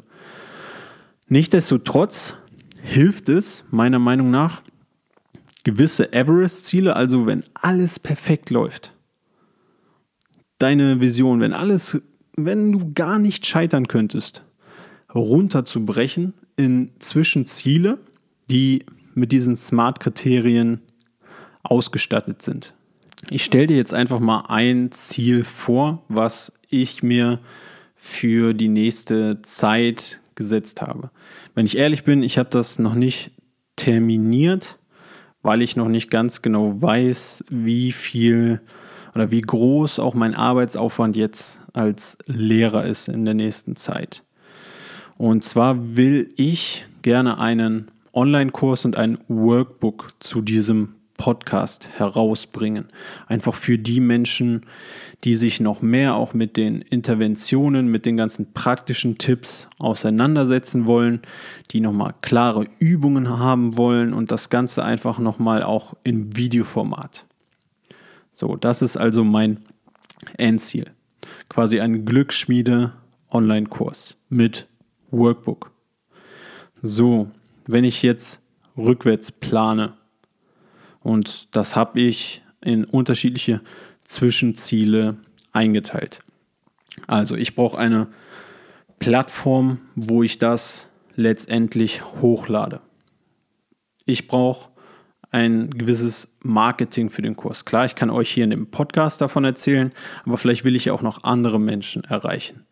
Nichtsdestotrotz 1.28 2.34
hilft 2.82 3.28
es 3.28 3.64
meiner 3.70 3.98
Meinung 3.98 4.30
nach, 4.30 4.62
gewisse 5.64 6.12
Everest-Ziele, 6.12 6.96
also 6.96 7.26
wenn 7.26 7.44
alles 7.54 7.98
perfekt 7.98 8.50
läuft, 8.50 8.94
deine 10.58 11.00
Vision, 11.00 11.40
wenn 11.40 11.52
alles, 11.52 11.98
wenn 12.36 12.72
du 12.72 12.92
gar 12.94 13.18
nicht 13.18 13.46
scheitern 13.46 13.88
könntest, 13.88 14.42
runterzubrechen 15.14 16.34
in 16.56 16.92
Zwischenziele, 16.98 17.98
die 18.50 18.84
mit 19.14 19.32
diesen 19.32 19.56
Smart-Kriterien 19.56 20.80
ausgestattet 21.62 22.42
sind. 22.42 22.74
Ich 23.28 23.44
stelle 23.44 23.66
dir 23.66 23.76
jetzt 23.76 23.92
einfach 23.92 24.18
mal 24.18 24.44
ein 24.48 24.92
Ziel 24.92 25.44
vor, 25.44 26.02
was 26.08 26.52
ich 26.68 27.02
mir 27.02 27.40
für 27.94 28.54
die 28.54 28.68
nächste 28.68 29.42
Zeit 29.42 30.20
gesetzt 30.40 30.80
habe. 30.80 31.10
Wenn 31.54 31.66
ich 31.66 31.76
ehrlich 31.76 32.02
bin, 32.02 32.22
ich 32.22 32.38
habe 32.38 32.48
das 32.48 32.78
noch 32.78 32.94
nicht 32.94 33.32
terminiert, 33.76 34.78
weil 35.42 35.60
ich 35.60 35.76
noch 35.76 35.88
nicht 35.88 36.10
ganz 36.10 36.40
genau 36.40 36.80
weiß, 36.80 37.44
wie 37.50 37.92
viel 37.92 38.62
oder 39.14 39.30
wie 39.30 39.42
groß 39.42 39.98
auch 39.98 40.14
mein 40.14 40.34
Arbeitsaufwand 40.34 41.14
jetzt 41.14 41.60
als 41.74 42.16
Lehrer 42.24 42.84
ist 42.84 43.08
in 43.08 43.26
der 43.26 43.34
nächsten 43.34 43.76
Zeit. 43.76 44.22
Und 45.18 45.44
zwar 45.44 45.96
will 45.98 46.32
ich 46.36 46.86
gerne 47.02 47.38
einen 47.38 47.90
Online-Kurs 48.14 48.86
und 48.86 48.96
ein 48.96 49.18
Workbook 49.28 50.14
zu 50.20 50.40
diesem 50.40 50.94
Podcast 51.20 51.86
herausbringen. 51.98 52.86
Einfach 53.26 53.54
für 53.54 53.76
die 53.76 54.00
Menschen, 54.00 54.64
die 55.22 55.34
sich 55.34 55.60
noch 55.60 55.82
mehr 55.82 56.14
auch 56.14 56.32
mit 56.32 56.56
den 56.56 56.80
Interventionen, 56.80 57.88
mit 57.88 58.06
den 58.06 58.16
ganzen 58.16 58.54
praktischen 58.54 59.18
Tipps 59.18 59.68
auseinandersetzen 59.78 60.86
wollen, 60.86 61.20
die 61.72 61.82
nochmal 61.82 62.14
klare 62.22 62.66
Übungen 62.78 63.38
haben 63.38 63.76
wollen 63.76 64.14
und 64.14 64.30
das 64.30 64.48
Ganze 64.48 64.82
einfach 64.82 65.18
nochmal 65.18 65.62
auch 65.62 65.92
im 66.04 66.38
Videoformat. 66.38 67.26
So, 68.32 68.56
das 68.56 68.80
ist 68.80 68.96
also 68.96 69.22
mein 69.22 69.58
Endziel. 70.38 70.86
Quasi 71.50 71.80
ein 71.80 72.06
Glücksschmiede 72.06 72.94
Online-Kurs 73.30 74.16
mit 74.30 74.68
Workbook. 75.10 75.70
So, 76.82 77.28
wenn 77.66 77.84
ich 77.84 78.02
jetzt 78.02 78.40
rückwärts 78.78 79.30
plane, 79.30 79.92
und 81.00 81.54
das 81.56 81.76
habe 81.76 82.00
ich 82.00 82.42
in 82.60 82.84
unterschiedliche 82.84 83.60
Zwischenziele 84.04 85.16
eingeteilt. 85.52 86.20
Also 87.06 87.36
ich 87.36 87.54
brauche 87.54 87.78
eine 87.78 88.08
Plattform, 88.98 89.78
wo 89.94 90.22
ich 90.22 90.38
das 90.38 90.88
letztendlich 91.16 92.02
hochlade. 92.20 92.80
Ich 94.04 94.26
brauche 94.26 94.70
ein 95.30 95.70
gewisses 95.70 96.28
Marketing 96.40 97.08
für 97.08 97.22
den 97.22 97.36
Kurs. 97.36 97.64
Klar, 97.64 97.84
ich 97.84 97.94
kann 97.94 98.10
euch 98.10 98.30
hier 98.30 98.44
in 98.44 98.50
dem 98.50 98.66
Podcast 98.66 99.20
davon 99.20 99.44
erzählen, 99.44 99.92
aber 100.24 100.36
vielleicht 100.36 100.64
will 100.64 100.74
ich 100.74 100.90
auch 100.90 101.02
noch 101.02 101.24
andere 101.24 101.60
Menschen 101.60 102.04
erreichen. 102.04 102.66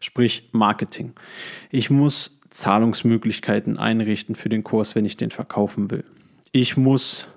Sprich 0.00 0.48
Marketing. 0.52 1.14
Ich 1.70 1.90
muss 1.90 2.40
Zahlungsmöglichkeiten 2.50 3.78
einrichten 3.78 4.34
für 4.34 4.48
den 4.48 4.62
Kurs, 4.62 4.94
wenn 4.94 5.04
ich 5.04 5.16
den 5.16 5.30
verkaufen 5.30 5.90
will. 5.90 6.04
Ich 6.52 6.76
muss 6.76 7.28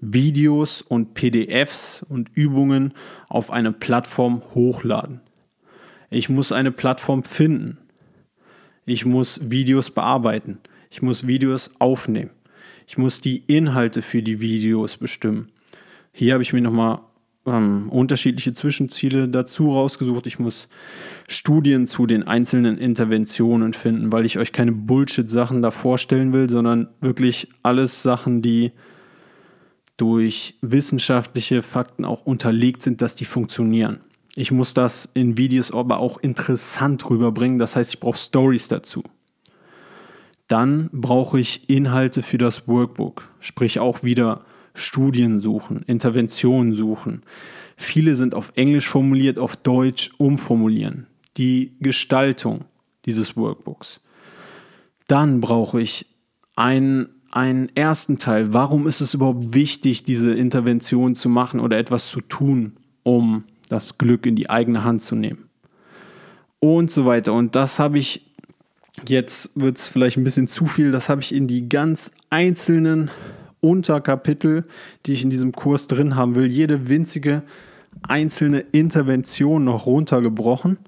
Videos 0.00 0.82
und 0.82 1.14
PDFs 1.14 2.04
und 2.08 2.30
Übungen 2.34 2.92
auf 3.28 3.50
eine 3.50 3.72
Plattform 3.72 4.42
hochladen. 4.54 5.20
Ich 6.10 6.28
muss 6.28 6.52
eine 6.52 6.72
Plattform 6.72 7.24
finden. 7.24 7.78
Ich 8.86 9.04
muss 9.04 9.50
Videos 9.50 9.90
bearbeiten. 9.90 10.58
Ich 10.90 11.02
muss 11.02 11.26
Videos 11.26 11.70
aufnehmen. 11.78 12.30
Ich 12.86 12.96
muss 12.96 13.20
die 13.20 13.42
Inhalte 13.46 14.00
für 14.00 14.22
die 14.22 14.40
Videos 14.40 14.96
bestimmen. 14.96 15.50
Hier 16.12 16.32
habe 16.32 16.42
ich 16.42 16.54
mir 16.54 16.62
nochmal 16.62 17.00
ähm, 17.44 17.90
unterschiedliche 17.90 18.54
Zwischenziele 18.54 19.28
dazu 19.28 19.72
rausgesucht. 19.72 20.26
Ich 20.26 20.38
muss 20.38 20.68
Studien 21.26 21.86
zu 21.86 22.06
den 22.06 22.22
einzelnen 22.22 22.78
Interventionen 22.78 23.74
finden, 23.74 24.10
weil 24.12 24.24
ich 24.24 24.38
euch 24.38 24.52
keine 24.52 24.72
Bullshit-Sachen 24.72 25.60
da 25.60 25.70
vorstellen 25.70 26.32
will, 26.32 26.48
sondern 26.48 26.88
wirklich 27.00 27.48
alles 27.62 28.02
Sachen, 28.02 28.40
die 28.40 28.72
durch 29.98 30.54
wissenschaftliche 30.62 31.62
Fakten 31.62 32.06
auch 32.06 32.24
unterlegt 32.24 32.82
sind, 32.82 33.02
dass 33.02 33.16
die 33.16 33.26
funktionieren. 33.26 34.00
Ich 34.34 34.52
muss 34.52 34.72
das 34.72 35.08
in 35.14 35.36
Videos 35.36 35.72
aber 35.72 35.98
auch 35.98 36.18
interessant 36.18 37.10
rüberbringen, 37.10 37.58
das 37.58 37.76
heißt, 37.76 37.92
ich 37.92 38.00
brauche 38.00 38.16
Stories 38.16 38.68
dazu. 38.68 39.02
Dann 40.46 40.88
brauche 40.92 41.38
ich 41.38 41.68
Inhalte 41.68 42.22
für 42.22 42.38
das 42.38 42.66
Workbook, 42.66 43.28
sprich 43.40 43.80
auch 43.80 44.02
wieder 44.02 44.44
Studien 44.74 45.40
suchen, 45.40 45.82
Interventionen 45.82 46.72
suchen. 46.72 47.22
Viele 47.76 48.14
sind 48.14 48.34
auf 48.34 48.52
Englisch 48.54 48.88
formuliert, 48.88 49.38
auf 49.38 49.56
Deutsch 49.56 50.10
umformulieren. 50.18 51.08
Die 51.36 51.76
Gestaltung 51.80 52.64
dieses 53.04 53.36
Workbooks. 53.36 54.00
Dann 55.08 55.40
brauche 55.40 55.80
ich 55.80 56.06
einen 56.54 57.08
einen 57.30 57.68
ersten 57.74 58.18
Teil. 58.18 58.52
Warum 58.52 58.86
ist 58.86 59.00
es 59.00 59.14
überhaupt 59.14 59.54
wichtig, 59.54 60.04
diese 60.04 60.32
Intervention 60.32 61.14
zu 61.14 61.28
machen 61.28 61.60
oder 61.60 61.78
etwas 61.78 62.08
zu 62.08 62.20
tun, 62.20 62.72
um 63.02 63.44
das 63.68 63.98
Glück 63.98 64.26
in 64.26 64.36
die 64.36 64.50
eigene 64.50 64.84
Hand 64.84 65.02
zu 65.02 65.14
nehmen? 65.14 65.48
Und 66.60 66.90
so 66.90 67.06
weiter. 67.06 67.32
Und 67.34 67.54
das 67.54 67.78
habe 67.78 67.98
ich, 67.98 68.24
jetzt 69.06 69.52
wird 69.54 69.78
es 69.78 69.88
vielleicht 69.88 70.16
ein 70.16 70.24
bisschen 70.24 70.48
zu 70.48 70.66
viel, 70.66 70.90
das 70.90 71.08
habe 71.08 71.20
ich 71.20 71.34
in 71.34 71.46
die 71.46 71.68
ganz 71.68 72.10
einzelnen 72.30 73.10
Unterkapitel, 73.60 74.64
die 75.06 75.12
ich 75.12 75.22
in 75.22 75.30
diesem 75.30 75.52
Kurs 75.52 75.86
drin 75.86 76.16
haben 76.16 76.34
will, 76.34 76.46
jede 76.46 76.88
winzige 76.88 77.42
einzelne 78.02 78.60
Intervention 78.60 79.64
noch 79.64 79.86
runtergebrochen, 79.86 80.78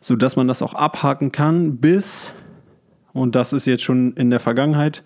sodass 0.00 0.36
man 0.36 0.48
das 0.48 0.62
auch 0.62 0.74
abhaken 0.74 1.32
kann, 1.32 1.76
bis, 1.76 2.32
und 3.12 3.34
das 3.34 3.52
ist 3.52 3.66
jetzt 3.66 3.82
schon 3.82 4.14
in 4.14 4.30
der 4.30 4.40
Vergangenheit, 4.40 5.02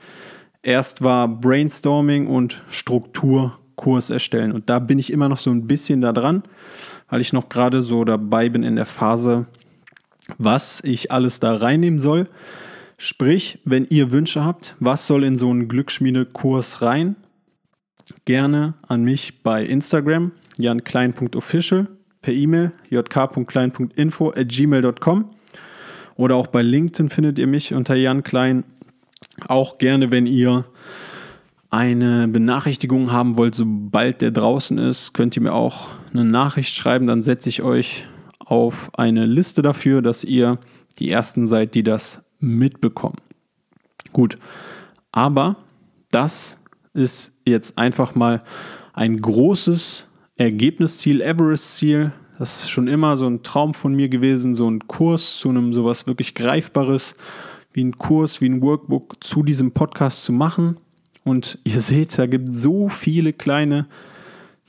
Erst 0.64 1.04
war 1.04 1.28
Brainstorming 1.28 2.26
und 2.26 2.62
Strukturkurs 2.70 4.08
erstellen. 4.08 4.50
Und 4.50 4.70
da 4.70 4.78
bin 4.78 4.98
ich 4.98 5.12
immer 5.12 5.28
noch 5.28 5.36
so 5.36 5.50
ein 5.50 5.66
bisschen 5.66 6.00
da 6.00 6.14
dran, 6.14 6.42
weil 7.10 7.20
ich 7.20 7.34
noch 7.34 7.50
gerade 7.50 7.82
so 7.82 8.02
dabei 8.04 8.48
bin 8.48 8.62
in 8.62 8.76
der 8.76 8.86
Phase, 8.86 9.44
was 10.38 10.80
ich 10.82 11.12
alles 11.12 11.38
da 11.38 11.54
reinnehmen 11.54 12.00
soll. 12.00 12.28
Sprich, 12.96 13.58
wenn 13.66 13.86
ihr 13.90 14.10
Wünsche 14.10 14.42
habt, 14.42 14.74
was 14.80 15.06
soll 15.06 15.24
in 15.24 15.36
so 15.36 15.50
einen 15.50 15.68
Glücksschmiede-Kurs 15.68 16.80
rein? 16.80 17.16
Gerne 18.24 18.72
an 18.88 19.04
mich 19.04 19.42
bei 19.42 19.66
Instagram, 19.66 20.32
janklein.official, 20.56 21.88
per 22.22 22.32
E-Mail, 22.32 22.72
jk.klein.info 22.88 24.30
at 24.30 24.48
gmail.com 24.48 25.30
oder 26.16 26.36
auch 26.36 26.46
bei 26.46 26.62
LinkedIn 26.62 27.10
findet 27.10 27.38
ihr 27.38 27.46
mich 27.46 27.74
unter 27.74 27.96
Jan 27.96 28.22
Klein 28.22 28.64
auch 29.48 29.78
gerne, 29.78 30.10
wenn 30.10 30.26
ihr 30.26 30.64
eine 31.70 32.28
Benachrichtigung 32.28 33.10
haben 33.10 33.36
wollt, 33.36 33.54
sobald 33.54 34.22
der 34.22 34.30
draußen 34.30 34.78
ist, 34.78 35.12
könnt 35.12 35.34
ihr 35.36 35.42
mir 35.42 35.54
auch 35.54 35.88
eine 36.12 36.24
Nachricht 36.24 36.74
schreiben. 36.74 37.08
Dann 37.08 37.22
setze 37.22 37.48
ich 37.48 37.62
euch 37.62 38.04
auf 38.38 38.90
eine 38.96 39.26
Liste 39.26 39.60
dafür, 39.60 40.00
dass 40.00 40.22
ihr 40.22 40.58
die 40.98 41.10
Ersten 41.10 41.46
seid, 41.46 41.74
die 41.74 41.82
das 41.82 42.22
mitbekommen. 42.38 43.16
Gut, 44.12 44.38
aber 45.10 45.56
das 46.12 46.58
ist 46.92 47.32
jetzt 47.44 47.76
einfach 47.76 48.14
mal 48.14 48.44
ein 48.92 49.20
großes 49.20 50.08
Ergebnisziel, 50.36 51.20
Everest-Ziel. 51.20 52.12
Das 52.38 52.62
ist 52.62 52.70
schon 52.70 52.86
immer 52.86 53.16
so 53.16 53.26
ein 53.26 53.42
Traum 53.42 53.74
von 53.74 53.94
mir 53.94 54.08
gewesen, 54.08 54.54
so 54.54 54.70
ein 54.70 54.86
Kurs 54.86 55.38
zu 55.38 55.48
einem 55.48 55.72
sowas 55.72 56.06
wirklich 56.06 56.34
Greifbares 56.34 57.16
wie 57.74 57.84
ein 57.84 57.98
Kurs, 57.98 58.40
wie 58.40 58.48
ein 58.48 58.62
Workbook 58.62 59.22
zu 59.22 59.42
diesem 59.42 59.72
Podcast 59.72 60.24
zu 60.24 60.32
machen. 60.32 60.78
Und 61.24 61.58
ihr 61.64 61.80
seht, 61.80 62.16
da 62.16 62.26
gibt 62.26 62.50
es 62.50 62.62
so 62.62 62.88
viele 62.88 63.32
kleine 63.32 63.86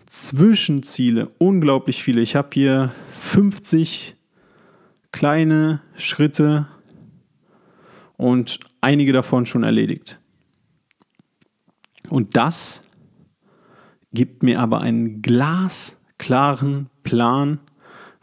Zwischenziele, 0.08 1.30
unglaublich 1.38 2.04
viele. 2.04 2.22
Ich 2.22 2.36
habe 2.36 2.50
hier 2.54 2.92
50 3.20 4.16
kleine 5.12 5.82
Schritte 5.96 6.68
und 8.18 8.60
einige 8.82 9.14
davon 9.14 9.46
schon 9.46 9.64
erledigt. 9.64 10.20
Und 12.10 12.36
das 12.36 12.82
gibt 14.14 14.42
mir 14.42 14.60
aber 14.60 14.82
einen 14.82 15.22
glasklaren 15.22 16.90
Plan, 17.04 17.60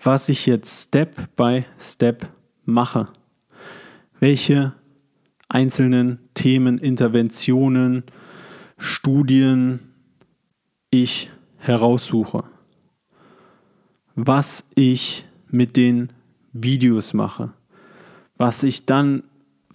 was 0.03 0.29
ich 0.29 0.47
jetzt 0.47 0.89
Step 0.89 1.37
by 1.37 1.65
Step 1.79 2.29
mache 2.65 3.09
welche 4.23 4.73
einzelnen 5.49 6.21
Themen, 6.35 6.79
Interventionen, 6.79 8.05
Studien 8.79 9.81
ich 10.91 11.29
heraussuche, 11.57 12.45
was 14.15 14.65
ich 14.77 15.27
mit 15.49 15.77
den 15.77 16.11
Videos 16.53 17.15
mache, 17.15 17.53
was 18.37 18.63
ich 18.63 18.87
dann 18.87 19.25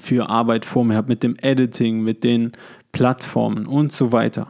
für 0.01 0.29
Arbeit 0.29 0.63
vor 0.63 0.85
mir 0.85 0.95
habe 0.95 1.09
mit 1.09 1.23
dem 1.23 1.35
Editing, 1.41 2.01
mit 2.01 2.23
den 2.23 2.53
Plattformen 2.93 3.67
und 3.67 3.91
so 3.91 4.13
weiter. 4.13 4.49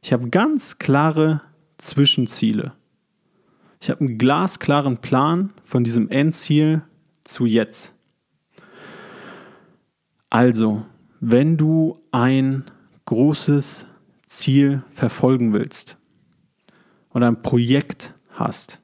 Ich 0.00 0.14
habe 0.14 0.30
ganz 0.30 0.78
klare 0.78 1.42
Zwischenziele. 1.76 2.72
Ich 3.82 3.90
habe 3.90 4.00
einen 4.00 4.16
glasklaren 4.16 4.96
Plan 4.96 5.52
von 5.62 5.84
diesem 5.84 6.08
Endziel 6.08 6.80
zu 7.24 7.44
jetzt. 7.44 7.93
Also, 10.34 10.84
wenn 11.20 11.56
du 11.56 12.02
ein 12.10 12.64
großes 13.04 13.86
Ziel 14.26 14.82
verfolgen 14.90 15.54
willst 15.54 15.96
oder 17.10 17.28
ein 17.28 17.40
Projekt 17.40 18.14
hast, 18.30 18.80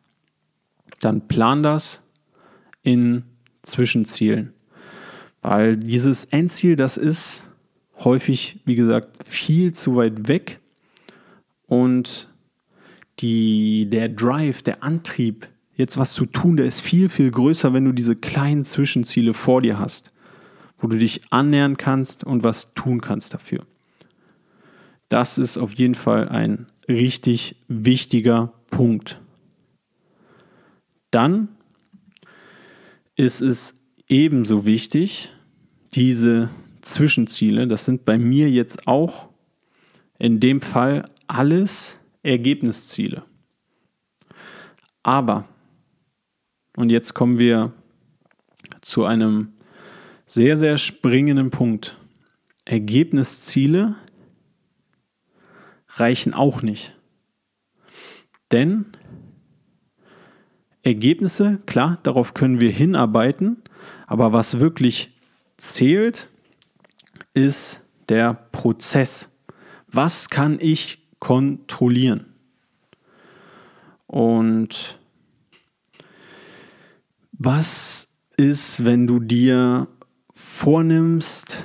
dann 1.00 1.26
plan 1.26 1.64
das 1.64 2.08
in 2.84 3.24
Zwischenzielen. 3.64 4.52
Weil 5.42 5.76
dieses 5.76 6.24
Endziel, 6.26 6.76
das 6.76 6.96
ist 6.96 7.48
häufig, 7.98 8.60
wie 8.64 8.76
gesagt, 8.76 9.24
viel 9.24 9.72
zu 9.72 9.96
weit 9.96 10.28
weg 10.28 10.60
und 11.66 12.28
die, 13.18 13.88
der 13.90 14.08
Drive, 14.08 14.62
der 14.62 14.84
Antrieb, 14.84 15.48
jetzt 15.74 15.98
was 15.98 16.12
zu 16.12 16.26
tun, 16.26 16.56
der 16.58 16.66
ist 16.66 16.80
viel, 16.80 17.08
viel 17.08 17.32
größer, 17.32 17.72
wenn 17.72 17.86
du 17.86 17.90
diese 17.90 18.14
kleinen 18.14 18.62
Zwischenziele 18.62 19.34
vor 19.34 19.62
dir 19.62 19.80
hast, 19.80 20.09
wo 20.80 20.88
du 20.88 20.98
dich 20.98 21.20
annähern 21.30 21.76
kannst 21.76 22.24
und 22.24 22.42
was 22.42 22.74
tun 22.74 23.00
kannst 23.00 23.34
dafür. 23.34 23.66
Das 25.08 25.38
ist 25.38 25.58
auf 25.58 25.74
jeden 25.74 25.94
Fall 25.94 26.28
ein 26.28 26.66
richtig 26.88 27.56
wichtiger 27.68 28.52
Punkt. 28.70 29.20
Dann 31.10 31.48
ist 33.16 33.40
es 33.40 33.74
ebenso 34.08 34.64
wichtig, 34.64 35.30
diese 35.94 36.48
Zwischenziele, 36.80 37.66
das 37.66 37.84
sind 37.84 38.04
bei 38.04 38.16
mir 38.16 38.50
jetzt 38.50 38.86
auch 38.86 39.28
in 40.18 40.40
dem 40.40 40.60
Fall 40.60 41.10
alles 41.26 41.98
Ergebnisziele. 42.22 43.24
Aber, 45.02 45.46
und 46.76 46.90
jetzt 46.90 47.14
kommen 47.14 47.38
wir 47.38 47.72
zu 48.80 49.04
einem 49.04 49.52
sehr, 50.30 50.56
sehr 50.56 50.78
springenden 50.78 51.50
Punkt. 51.50 51.96
Ergebnisziele 52.64 53.96
reichen 55.88 56.34
auch 56.34 56.62
nicht. 56.62 56.96
Denn 58.52 58.86
Ergebnisse, 60.84 61.58
klar, 61.66 61.98
darauf 62.04 62.32
können 62.32 62.60
wir 62.60 62.70
hinarbeiten, 62.70 63.56
aber 64.06 64.32
was 64.32 64.60
wirklich 64.60 65.18
zählt, 65.56 66.28
ist 67.34 67.84
der 68.08 68.34
Prozess. 68.52 69.32
Was 69.88 70.30
kann 70.30 70.58
ich 70.60 71.08
kontrollieren? 71.18 72.26
Und 74.06 74.96
was 77.32 78.12
ist, 78.36 78.84
wenn 78.84 79.08
du 79.08 79.18
dir 79.18 79.88
vornimmst, 80.60 81.64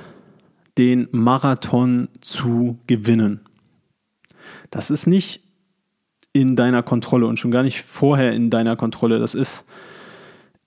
den 0.78 1.08
Marathon 1.10 2.08
zu 2.22 2.78
gewinnen? 2.86 3.40
Das 4.70 4.90
ist 4.90 5.06
nicht 5.06 5.42
in 6.32 6.56
deiner 6.56 6.82
Kontrolle 6.82 7.26
und 7.26 7.38
schon 7.38 7.50
gar 7.50 7.62
nicht 7.62 7.82
vorher 7.82 8.32
in 8.32 8.48
deiner 8.48 8.74
Kontrolle. 8.74 9.18
Das 9.18 9.34
ist 9.34 9.66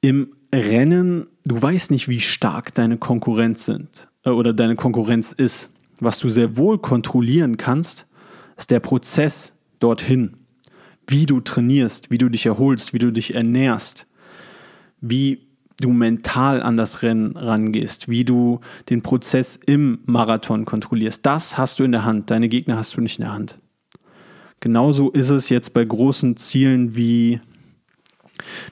im 0.02 0.36
Rennen, 0.54 1.26
du 1.44 1.60
weißt 1.60 1.90
nicht, 1.90 2.08
wie 2.08 2.20
stark 2.20 2.74
deine 2.76 2.98
Konkurrenz 2.98 3.66
sind 3.66 4.08
äh, 4.24 4.30
oder 4.30 4.54
deine 4.54 4.76
Konkurrenz 4.76 5.32
ist. 5.32 5.72
Was 6.00 6.20
du 6.20 6.30
sehr 6.30 6.56
wohl 6.56 6.78
kontrollieren 6.78 7.58
kannst, 7.58 8.06
ist 8.58 8.70
der 8.70 8.80
Prozess 8.80 9.54
dorthin. 9.80 10.36
Wie 11.08 11.26
du 11.26 11.42
trainierst, 11.42 12.12
wie 12.12 12.20
du 12.20 12.30
dich 12.30 12.46
erholst, 12.46 12.94
wie 12.94 13.00
du 13.00 13.12
dich 13.12 13.34
ernährst, 13.34 14.06
wie 15.02 15.49
du 15.80 15.92
mental 15.92 16.62
an 16.62 16.78
das 16.78 17.02
Rennen 17.02 17.36
rangehst, 17.36 18.10
wie 18.10 18.26
du 18.26 18.60
den 18.90 19.02
Prozess 19.02 19.60
im 19.66 20.00
Marathon 20.06 20.66
kontrollierst. 20.66 21.26
Das 21.26 21.58
hast 21.58 21.80
du 21.80 21.84
in 21.84 21.92
der 21.92 22.06
Hand. 22.06 22.32
Deine 22.32 22.50
Gegner 22.50 22.78
hast 22.78 22.96
du 22.96 23.02
nicht 23.02 23.20
in 23.20 23.26
der 23.26 23.34
Hand. 23.34 23.60
Genauso 24.60 25.10
ist 25.12 25.30
es 25.30 25.50
jetzt 25.50 25.74
bei 25.74 25.86
großen 25.86 26.38
Zielen 26.38 26.96
wie 26.96 27.40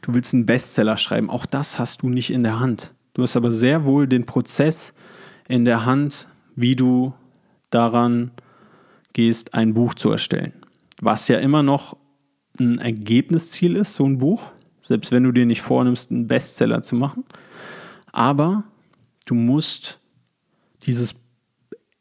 du 0.02 0.13
willst 0.13 0.34
einen 0.34 0.46
Bestseller 0.46 0.98
schreiben. 0.98 1.30
Auch 1.30 1.46
das 1.46 1.80
hast 1.80 2.02
du 2.02 2.10
nicht 2.10 2.30
in 2.30 2.43
der 2.43 2.60
Hand. 2.60 2.93
Du 3.13 3.24
hast 3.24 3.36
aber 3.36 3.52
sehr 3.52 3.86
wohl 3.86 4.08
den 4.08 4.26
Prozess 4.26 4.93
in 5.48 5.65
der 5.65 5.86
Hand, 5.86 6.28
wie 6.56 6.76
du 6.76 7.13
daran 7.70 8.32
gehst, 9.13 9.54
ein 9.54 9.74
Buch 9.74 9.93
zu 9.93 10.12
erstellen. 10.12 10.54
Was 11.02 11.28
ja 11.28 11.39
immer 11.39 11.63
noch 11.63 11.98
ein 12.60 12.80
Ergebnisziel 12.80 13.76
ist, 13.76 13.96
so 13.96 14.06
ein 14.06 14.17
Buch, 14.17 14.52
selbst 14.88 15.12
wenn 15.12 15.23
du 15.23 15.32
dir 15.32 15.45
nicht 15.45 15.62
vornimmst, 15.62 16.12
einen 16.12 16.28
Bestseller 16.28 16.82
zu 16.82 16.95
machen. 16.95 17.26
Aber 18.12 18.63
du 19.26 19.36
musst 19.36 20.00
dieses 20.84 21.15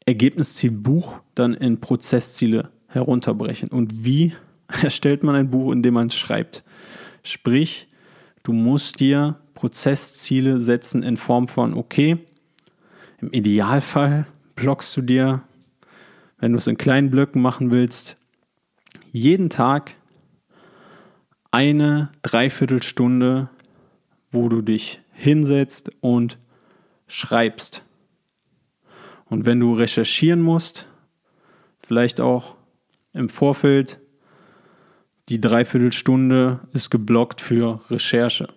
Ergebnisziel 0.05 0.71
Buch 0.71 1.19
dann 1.35 1.53
in 1.53 1.81
Prozessziele 1.81 2.71
herunterbrechen. 2.87 3.69
Und 3.69 4.05
wie 4.05 4.33
erstellt 4.81 5.23
man 5.23 5.35
ein 5.35 5.49
Buch, 5.49 5.71
indem 5.71 5.95
man 5.95 6.07
es 6.07 6.15
schreibt? 6.15 6.63
Sprich, 7.23 7.87
du 8.43 8.53
musst 8.53 9.01
dir 9.01 9.35
Prozessziele 9.53 10.61
setzen 10.61 11.03
in 11.03 11.17
Form 11.17 11.49
von, 11.49 11.73
okay, 11.73 12.17
im 13.19 13.33
Idealfall 13.33 14.27
blockst 14.55 14.95
du 14.95 15.01
dir, 15.01 15.41
wenn 16.39 16.53
du 16.53 16.57
es 16.57 16.67
in 16.67 16.77
kleinen 16.77 17.09
Blöcken 17.09 17.41
machen 17.41 17.71
willst, 17.71 18.15
jeden 19.11 19.49
Tag 19.49 19.95
eine 21.57 22.11
Dreiviertelstunde, 22.21 23.49
wo 24.29 24.47
du 24.47 24.61
dich 24.61 25.01
hinsetzt 25.11 25.89
und 26.01 26.37
schreibst. 27.07 27.83
Und 29.25 29.47
wenn 29.47 29.59
du 29.59 29.73
recherchieren 29.73 30.39
musst, 30.39 30.87
vielleicht 31.79 32.21
auch 32.21 32.53
im 33.11 33.27
Vorfeld. 33.27 33.99
Die 35.29 35.41
Dreiviertelstunde 35.41 36.59
ist 36.73 36.91
geblockt 36.91 37.41
für 37.41 37.81
Recherche. 37.89 38.49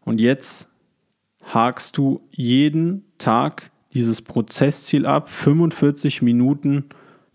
Und 0.00 0.20
jetzt 0.20 0.68
hakst 1.44 1.96
du 1.96 2.28
jeden 2.32 3.04
Tag 3.18 3.70
dieses 3.94 4.22
Prozessziel 4.22 5.06
ab, 5.06 5.30
45 5.30 6.20
Minuten 6.20 6.86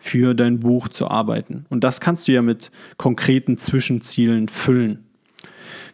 für 0.06 0.36
dein 0.36 0.60
Buch 0.60 0.88
zu 0.88 1.08
arbeiten. 1.08 1.66
Und 1.70 1.84
das 1.84 2.00
kannst 2.00 2.28
du 2.28 2.32
ja 2.32 2.44
mit 2.44 2.72
konkreten 2.98 3.58
Zwischenzielen 3.58 4.48
füllen. 4.48 5.04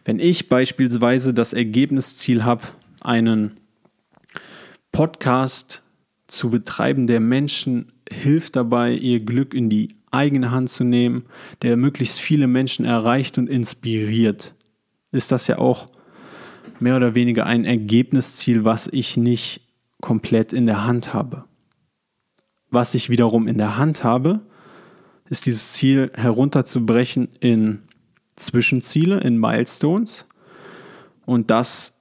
Wenn 0.04 0.18
ich 0.18 0.50
beispielsweise 0.50 1.32
das 1.32 1.54
Ergebnisziel 1.54 2.44
habe, 2.44 2.62
einen 3.00 3.56
Podcast 4.92 5.82
zu 6.26 6.50
betreiben, 6.50 7.06
der 7.06 7.20
Menschen 7.20 7.86
hilft 8.10 8.56
dabei, 8.56 8.92
ihr 8.92 9.20
Glück 9.20 9.54
in 9.54 9.70
die 9.70 9.96
eigene 10.10 10.50
Hand 10.50 10.68
zu 10.68 10.84
nehmen, 10.84 11.24
der 11.62 11.78
möglichst 11.78 12.20
viele 12.20 12.46
Menschen 12.46 12.84
erreicht 12.84 13.38
und 13.38 13.48
inspiriert, 13.48 14.54
ist 15.10 15.32
das 15.32 15.46
ja 15.46 15.56
auch 15.56 15.88
mehr 16.80 16.96
oder 16.96 17.14
weniger 17.14 17.46
ein 17.46 17.64
Ergebnisziel, 17.64 18.64
was 18.64 18.88
ich 18.92 19.16
nicht 19.16 19.62
komplett 20.02 20.52
in 20.52 20.66
der 20.66 20.84
Hand 20.84 21.14
habe. 21.14 21.44
Was 22.72 22.94
ich 22.94 23.10
wiederum 23.10 23.46
in 23.48 23.58
der 23.58 23.76
Hand 23.76 24.02
habe, 24.02 24.40
ist 25.28 25.44
dieses 25.44 25.72
Ziel 25.72 26.10
herunterzubrechen 26.14 27.28
in 27.38 27.82
Zwischenziele, 28.36 29.20
in 29.20 29.38
Milestones. 29.38 30.24
Und 31.26 31.50
das 31.50 32.00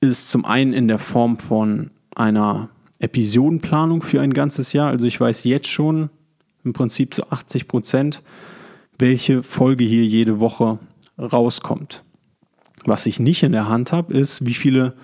ist 0.00 0.30
zum 0.30 0.46
einen 0.46 0.72
in 0.72 0.88
der 0.88 0.98
Form 0.98 1.36
von 1.36 1.90
einer 2.16 2.70
Episodenplanung 2.98 4.00
für 4.00 4.22
ein 4.22 4.32
ganzes 4.32 4.72
Jahr. 4.72 4.88
Also 4.88 5.04
ich 5.04 5.20
weiß 5.20 5.44
jetzt 5.44 5.68
schon 5.68 6.08
im 6.64 6.72
Prinzip 6.72 7.12
zu 7.12 7.30
80 7.30 7.68
Prozent, 7.68 8.22
welche 8.98 9.42
Folge 9.42 9.84
hier 9.84 10.06
jede 10.06 10.40
Woche 10.40 10.78
rauskommt. 11.18 12.02
Was 12.86 13.04
ich 13.04 13.20
nicht 13.20 13.42
in 13.42 13.52
der 13.52 13.68
Hand 13.68 13.92
habe, 13.92 14.14
ist, 14.14 14.46
wie 14.46 14.54
viele 14.54 14.94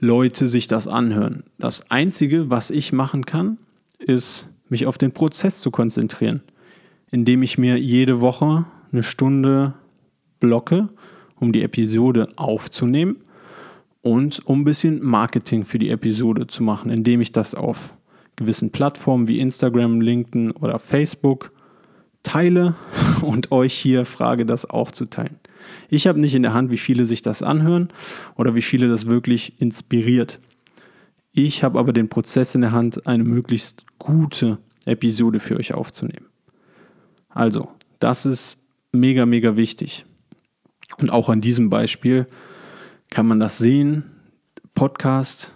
Leute 0.00 0.48
sich 0.48 0.66
das 0.66 0.88
anhören. 0.88 1.44
Das 1.58 1.92
Einzige, 1.92 2.50
was 2.50 2.72
ich 2.72 2.92
machen 2.92 3.24
kann, 3.24 3.58
ist, 3.98 4.48
mich 4.68 4.86
auf 4.86 4.98
den 4.98 5.12
Prozess 5.12 5.60
zu 5.60 5.70
konzentrieren, 5.70 6.42
indem 7.10 7.42
ich 7.42 7.58
mir 7.58 7.78
jede 7.78 8.20
Woche 8.20 8.64
eine 8.92 9.02
Stunde 9.02 9.74
blocke, 10.40 10.88
um 11.38 11.52
die 11.52 11.62
Episode 11.62 12.28
aufzunehmen 12.36 13.16
und 14.02 14.46
um 14.46 14.60
ein 14.60 14.64
bisschen 14.64 15.02
Marketing 15.02 15.64
für 15.64 15.78
die 15.78 15.90
Episode 15.90 16.46
zu 16.46 16.62
machen, 16.62 16.90
indem 16.90 17.20
ich 17.20 17.32
das 17.32 17.54
auf 17.54 17.96
gewissen 18.36 18.70
Plattformen 18.70 19.28
wie 19.28 19.40
Instagram, 19.40 20.00
LinkedIn 20.00 20.52
oder 20.52 20.78
Facebook 20.78 21.52
teile 22.22 22.74
und 23.22 23.52
euch 23.52 23.74
hier 23.74 24.04
frage, 24.04 24.46
das 24.46 24.68
auch 24.68 24.90
zu 24.90 25.06
teilen. 25.06 25.36
Ich 25.88 26.06
habe 26.06 26.20
nicht 26.20 26.34
in 26.34 26.42
der 26.42 26.54
Hand, 26.54 26.70
wie 26.70 26.78
viele 26.78 27.06
sich 27.06 27.22
das 27.22 27.42
anhören 27.42 27.88
oder 28.36 28.54
wie 28.54 28.62
viele 28.62 28.88
das 28.88 29.06
wirklich 29.06 29.60
inspiriert. 29.60 30.38
Ich 31.38 31.62
habe 31.62 31.78
aber 31.78 31.92
den 31.92 32.08
Prozess 32.08 32.54
in 32.54 32.62
der 32.62 32.72
Hand, 32.72 33.06
eine 33.06 33.22
möglichst 33.22 33.84
gute 33.98 34.56
Episode 34.86 35.38
für 35.38 35.58
euch 35.58 35.74
aufzunehmen. 35.74 36.24
Also, 37.28 37.68
das 37.98 38.24
ist 38.24 38.58
mega, 38.90 39.26
mega 39.26 39.54
wichtig. 39.54 40.06
Und 40.98 41.10
auch 41.10 41.28
an 41.28 41.42
diesem 41.42 41.68
Beispiel 41.68 42.26
kann 43.10 43.26
man 43.26 43.38
das 43.38 43.58
sehen. 43.58 44.04
Podcast, 44.72 45.52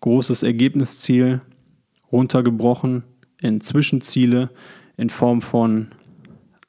großes 0.00 0.42
Ergebnisziel, 0.42 1.42
runtergebrochen 2.10 3.04
in 3.40 3.60
Zwischenziele 3.60 4.50
in 4.96 5.10
Form 5.10 5.42
von, 5.42 5.92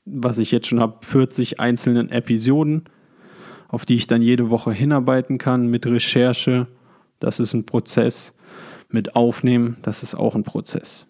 was 0.05 0.37
ich 0.37 0.51
jetzt 0.51 0.67
schon 0.67 0.79
habe, 0.79 1.03
40 1.03 1.59
einzelnen 1.59 2.09
Episoden, 2.09 2.83
auf 3.69 3.87
die 3.87 3.95
ich 3.95 4.05
dann 4.05 4.21
jede 4.21 4.51
Woche 4.51 4.71
hinarbeiten 4.71 5.39
kann 5.39 5.65
mit 5.65 5.87
Recherche. 5.87 6.67
Das 7.19 7.39
ist 7.39 7.53
ein 7.53 7.65
Prozess. 7.65 8.33
Mit 8.89 9.15
Aufnehmen, 9.15 9.77
das 9.83 10.01
ist 10.01 10.15
auch 10.15 10.33
ein 10.35 10.43
Prozess. 10.43 11.05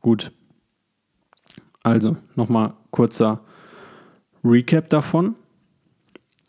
Gut. 0.00 0.32
Also 1.82 2.16
nochmal 2.34 2.74
kurzer 2.90 3.44
Recap 4.42 4.88
davon. 4.88 5.34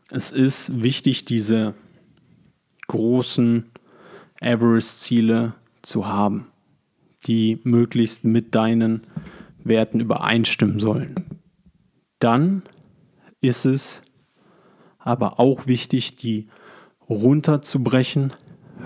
Es 0.09 0.31
ist 0.31 0.81
wichtig, 0.81 1.25
diese 1.25 1.73
großen 2.87 3.69
Everest-Ziele 4.39 5.55
zu 5.81 6.07
haben, 6.07 6.47
die 7.25 7.59
möglichst 7.63 8.23
mit 8.23 8.55
deinen 8.55 9.05
Werten 9.63 9.99
übereinstimmen 9.99 10.79
sollen. 10.79 11.15
Dann 12.19 12.63
ist 13.41 13.65
es 13.65 14.01
aber 14.97 15.39
auch 15.39 15.67
wichtig, 15.67 16.15
die 16.15 16.47
runterzubrechen, 17.09 18.33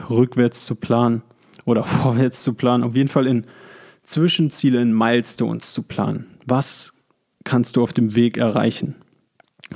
rückwärts 0.10 0.66
zu 0.66 0.76
planen 0.76 1.24
oder 1.66 1.84
vorwärts 1.86 2.44
zu 2.44 2.54
planen, 2.54 2.84
auf 2.84 2.96
jeden 2.96 3.10
Fall 3.10 3.28
in 3.28 3.46
Zwischenziele, 4.04 4.82
in 4.82 4.94
Milestones 4.94 5.74
zu 5.74 5.84
planen. 5.84 6.26
Was 6.46 6.94
kannst 7.44 7.76
du 7.76 7.84
auf 7.84 7.94
dem 7.94 8.16
Weg 8.16 8.38
erreichen? 8.38 8.96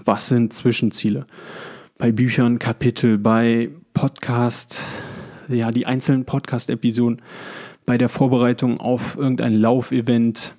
Was 0.04 0.28
sind 0.28 0.54
Zwischenziele? 0.54 1.26
Bei 1.98 2.12
Büchern, 2.12 2.60
Kapitel, 2.60 3.18
bei 3.18 3.70
Podcast, 3.94 4.84
ja, 5.48 5.72
die 5.72 5.86
einzelnen 5.86 6.26
Podcast-Episoden, 6.26 7.22
bei 7.86 7.98
der 7.98 8.10
Vorbereitung 8.10 8.80
auf 8.80 9.16
irgendein 9.16 9.54
Laufevent, 9.54 10.56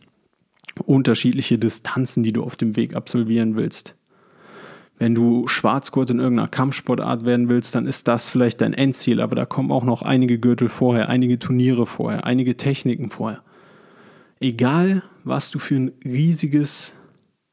unterschiedliche 0.84 1.58
Distanzen, 1.58 2.22
die 2.22 2.32
du 2.32 2.42
auf 2.42 2.56
dem 2.56 2.76
Weg 2.76 2.94
absolvieren 2.94 3.56
willst. 3.56 3.94
Wenn 4.98 5.14
du 5.14 5.46
Schwarzgurt 5.46 6.10
in 6.10 6.20
irgendeiner 6.20 6.48
Kampfsportart 6.48 7.26
werden 7.26 7.48
willst, 7.48 7.74
dann 7.74 7.86
ist 7.86 8.08
das 8.08 8.30
vielleicht 8.30 8.62
dein 8.62 8.72
Endziel, 8.72 9.20
aber 9.20 9.36
da 9.36 9.44
kommen 9.44 9.70
auch 9.70 9.84
noch 9.84 10.02
einige 10.02 10.38
Gürtel 10.38 10.68
vorher, 10.68 11.08
einige 11.08 11.38
Turniere 11.38 11.84
vorher, 11.84 12.24
einige 12.24 12.56
Techniken 12.56 13.10
vorher. 13.10 13.42
Egal, 14.40 15.02
was 15.24 15.50
du 15.50 15.58
für 15.58 15.76
ein 15.76 15.92
riesiges 16.04 16.94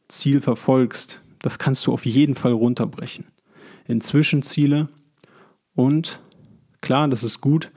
Ziel 0.07 0.39
verfolgst, 0.39 1.21
das 1.41 1.59
kannst 1.59 1.85
du 1.85 1.91
auf 1.91 2.05
jeden 2.05 2.35
Fall 2.35 2.53
runterbrechen. 2.53 3.25
In 3.87 3.99
Zwischenziele 3.99 4.87
und 5.75 6.21
klar, 6.79 7.09
das 7.09 7.23
ist 7.23 7.41
gut, 7.41 7.71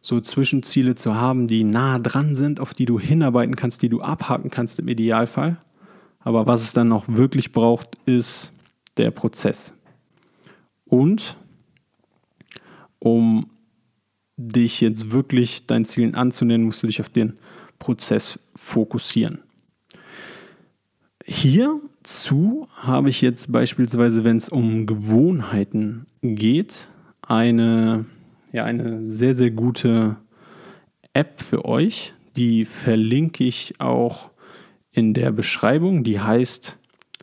so 0.00 0.20
Zwischenziele 0.20 0.94
zu 0.94 1.14
haben, 1.14 1.46
die 1.46 1.62
nah 1.62 1.98
dran 1.98 2.34
sind, 2.34 2.58
auf 2.58 2.74
die 2.74 2.86
du 2.86 2.98
hinarbeiten 2.98 3.54
kannst, 3.54 3.82
die 3.82 3.88
du 3.88 4.00
abhaken 4.00 4.50
kannst 4.50 4.78
im 4.78 4.88
Idealfall. 4.88 5.58
Aber 6.20 6.46
was 6.46 6.62
es 6.62 6.72
dann 6.72 6.88
noch 6.88 7.04
wirklich 7.08 7.52
braucht, 7.52 7.96
ist 8.06 8.52
der 8.96 9.10
Prozess. 9.10 9.74
Und 10.84 11.36
um 12.98 13.50
dich 14.36 14.80
jetzt 14.80 15.10
wirklich 15.10 15.66
deinen 15.66 15.84
Zielen 15.84 16.14
anzunehmen, 16.14 16.66
musst 16.66 16.82
du 16.82 16.86
dich 16.86 17.00
auf 17.00 17.08
den 17.08 17.38
Prozess 17.78 18.38
fokussieren. 18.54 19.40
Hierzu 21.24 22.66
habe 22.74 23.10
ich 23.10 23.20
jetzt 23.20 23.52
beispielsweise, 23.52 24.24
wenn 24.24 24.36
es 24.36 24.48
um 24.48 24.86
Gewohnheiten 24.86 26.06
geht, 26.22 26.88
eine, 27.22 28.06
ja, 28.52 28.64
eine 28.64 29.04
sehr, 29.04 29.34
sehr 29.34 29.50
gute 29.50 30.16
App 31.12 31.40
für 31.40 31.64
euch. 31.64 32.12
Die 32.36 32.64
verlinke 32.64 33.44
ich 33.44 33.80
auch 33.80 34.30
in 34.92 35.14
der 35.14 35.30
Beschreibung. 35.30 36.04
Die 36.04 36.20
heißt 36.20 36.78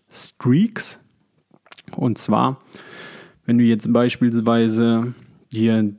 Streaks. 0.09 0.99
Und 1.95 2.17
zwar, 2.17 2.61
wenn 3.45 3.57
du 3.57 3.63
jetzt 3.63 3.91
beispielsweise 3.91 5.13
dir 5.51 5.93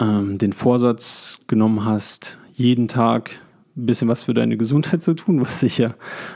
ähm, 0.00 0.38
den 0.38 0.52
Vorsatz 0.52 1.40
genommen 1.46 1.84
hast, 1.84 2.38
jeden 2.54 2.88
Tag 2.88 3.38
ein 3.76 3.86
bisschen 3.86 4.08
was 4.08 4.22
für 4.22 4.34
deine 4.34 4.56
Gesundheit 4.56 5.02
zu 5.02 5.14
tun, 5.14 5.40
was 5.46 5.62
ich 5.62 5.78
ja 5.78 5.94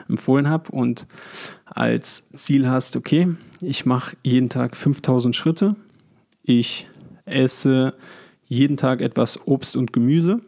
empfohlen 0.09 0.49
habe. 0.49 0.71
Und 0.73 1.07
als 1.65 2.29
Ziel 2.35 2.69
hast, 2.69 2.97
okay, 2.97 3.29
ich 3.61 3.87
mache 3.87 4.17
jeden 4.23 4.49
Tag 4.49 4.77
5000 4.77 5.37
Schritte. 5.37 5.77
Ich 6.43 6.89
esse 7.25 7.95
jeden 8.47 8.77
Tag 8.77 9.03
etwas 9.03 9.47
Obst 9.47 9.77
und 9.77 9.93
Gemüse 9.93 10.41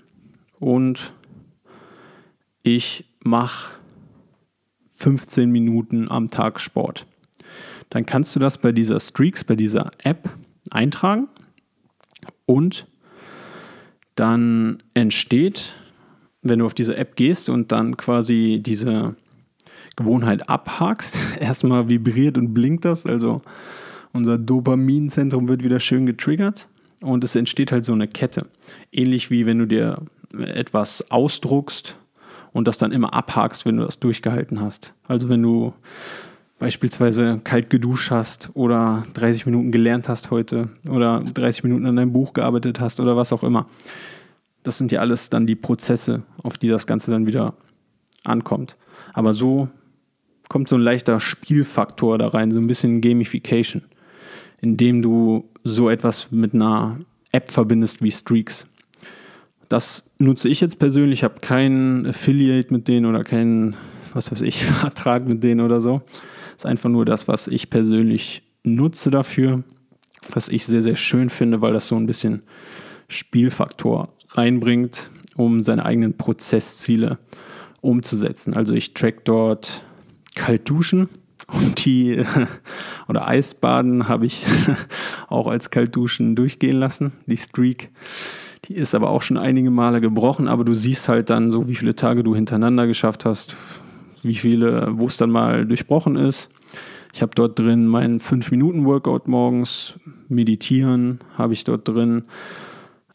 und 0.59 1.13
ich 2.63 3.05
mache 3.23 3.73
15 4.93 5.51
Minuten 5.51 6.11
am 6.11 6.31
Tag 6.31 6.61
Sport. 6.61 7.07
Dann 7.91 8.07
kannst 8.07 8.35
du 8.35 8.41
das 8.41 8.59
bei 8.59 8.73
dieser 8.73 8.99
Streaks, 9.01 9.45
bei 9.45 9.57
dieser 9.57 9.91
App 10.03 10.31
eintragen 10.71 11.29
und 12.47 12.87
dann 14.15 14.83
entsteht 14.95 15.73
wenn 16.43 16.61
du 16.61 16.67
auf 16.67 16.75
diese 16.75 16.97
App 16.97 17.17
gehst 17.17 17.49
und 17.49 17.73
dann 17.73 17.97
quasi 17.97 18.61
diese 18.65 19.15
Gewohnheit 19.97 20.49
abhakst, 20.49 21.19
erstmal 21.41 21.89
vibriert 21.89 22.39
und 22.39 22.55
blinkt 22.55 22.85
das, 22.85 23.07
also 23.07 23.43
unser 24.13 24.39
Dopaminzentrum 24.39 25.49
wird 25.49 25.63
wieder 25.63 25.81
schön 25.81 26.07
getriggert 26.07 26.69
und 27.03 27.23
es 27.25 27.37
entsteht 27.37 27.73
halt 27.73 27.85
so 27.85 27.93
eine 27.93 28.09
Kette. 28.09 28.47
Ähnlich 28.91 29.31
wie 29.31 29.47
wenn 29.47 29.59
du 29.59 29.67
dir 29.67 30.03
etwas 30.37 31.11
ausdruckst 31.11 31.97
und 32.53 32.67
das 32.67 32.79
dann 32.79 32.93
immer 32.93 33.15
abhakst, 33.15 33.67
wenn 33.67 33.77
du 33.77 33.85
das 33.85 34.01
durchgehalten 34.01 34.61
hast. 34.61 34.95
Also 35.07 35.29
wenn 35.29 35.43
du 35.43 35.75
beispielsweise 36.61 37.41
kalt 37.43 37.71
geduscht 37.71 38.11
hast 38.13 38.51
oder 38.55 39.05
30 39.15 39.47
Minuten 39.47 39.73
gelernt 39.73 40.09
hast 40.09 40.31
heute 40.31 40.69
oder 40.89 41.25
30 41.35 41.65
Minuten 41.65 41.87
an 41.87 41.97
deinem 41.97 42.13
Buch 42.13 42.35
gearbeitet 42.35 42.79
hast 42.79 43.01
oder 43.01 43.17
was 43.17 43.33
auch 43.33 43.43
immer. 43.43 43.67
Das 44.63 44.77
sind 44.77 44.93
ja 44.93 45.01
alles 45.01 45.31
dann 45.31 45.47
die 45.47 45.57
Prozesse, 45.57 46.23
auf 46.43 46.59
die 46.59 46.69
das 46.69 46.87
Ganze 46.87 47.11
dann 47.11 47.27
wieder 47.27 47.55
ankommt. 48.25 48.77
Aber 49.15 49.33
so 49.33 49.69
kommt 50.51 50.69
so 50.69 50.77
ein 50.77 50.83
leichter 50.83 51.19
Spielfaktor 51.19 52.19
da 52.19 52.29
rein, 52.29 52.51
so 52.51 52.59
ein 52.59 52.67
bisschen 52.67 53.01
Gamification, 53.01 53.83
indem 54.61 55.01
du 55.01 55.49
so 55.65 55.89
etwas 55.89 56.31
mit 56.31 56.53
einer 56.55 56.99
App 57.33 57.51
verbindest 57.51 58.03
wie 58.03 58.11
Streaks. 58.11 58.67
Das 59.71 60.11
nutze 60.19 60.51
ich 60.51 60.61
jetzt 60.61 60.79
persönlich. 60.79 61.21
Ich 61.21 61.25
habe 61.25 61.41
keinen 61.41 62.07
Affiliate 62.07 62.71
mit 62.75 62.87
denen 62.87 63.07
oder 63.07 63.25
keinen, 63.25 63.77
was 64.13 64.31
weiß 64.31 64.43
ich, 64.43 64.63
Vertrag 64.65 65.27
mit 65.27 65.43
denen 65.43 65.63
oder 65.63 65.81
so. 65.81 66.03
Ist 66.61 66.67
einfach 66.67 66.91
nur 66.91 67.07
das, 67.07 67.27
was 67.27 67.49
ich 67.49 67.71
persönlich 67.71 68.43
nutze 68.65 69.11
dafür, 69.11 69.63
was 70.31 70.51
ich 70.51 70.67
sehr, 70.67 70.83
sehr 70.83 70.95
schön 70.95 71.31
finde, 71.31 71.63
weil 71.63 71.73
das 71.73 71.87
so 71.87 71.97
ein 71.97 72.05
bisschen 72.05 72.43
Spielfaktor 73.09 74.13
reinbringt, 74.33 75.09
um 75.37 75.63
seine 75.63 75.87
eigenen 75.87 76.19
Prozessziele 76.19 77.17
umzusetzen. 77.81 78.53
Also 78.53 78.75
ich 78.75 78.93
track 78.93 79.25
dort 79.25 79.83
kalt 80.35 80.69
duschen 80.69 81.09
und 81.51 81.83
die 81.87 82.23
oder 83.09 83.27
Eisbaden 83.27 84.07
habe 84.07 84.27
ich 84.27 84.45
auch 85.29 85.47
als 85.47 85.71
Kaltduschen 85.71 86.37
durchgehen 86.37 86.77
lassen. 86.77 87.13
Die 87.25 87.39
Streak, 87.39 87.89
die 88.67 88.75
ist 88.75 88.95
aber 88.95 89.09
auch 89.09 89.23
schon 89.23 89.39
einige 89.39 89.71
Male 89.71 90.03
gebrochen, 90.03 90.47
aber 90.47 90.65
du 90.65 90.75
siehst 90.75 91.09
halt 91.09 91.31
dann 91.31 91.53
so, 91.53 91.69
wie 91.69 91.75
viele 91.75 91.95
Tage 91.95 92.23
du 92.23 92.35
hintereinander 92.35 92.87
geschafft 92.87 93.25
hast, 93.25 93.57
wie 94.23 94.35
viele, 94.35 94.89
wo 94.99 95.07
es 95.07 95.17
dann 95.17 95.31
mal 95.31 95.67
durchbrochen 95.67 96.17
ist. 96.17 96.51
Ich 97.13 97.23
habe 97.23 97.33
dort 97.35 97.59
drin 97.59 97.87
meinen 97.87 98.21
5-Minuten-Workout 98.21 99.27
morgens, 99.27 99.99
meditieren 100.29 101.21
habe 101.37 101.53
ich 101.53 101.65
dort 101.65 101.89
drin. 101.89 102.25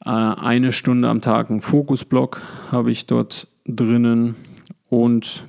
Äh, 0.04 0.10
eine 0.10 0.72
Stunde 0.72 1.08
am 1.08 1.22
Tag 1.22 1.50
einen 1.50 1.62
Fokusblock 1.62 2.42
habe 2.72 2.92
ich 2.92 3.06
dort 3.06 3.48
drinnen. 3.66 4.36
Und 4.90 5.46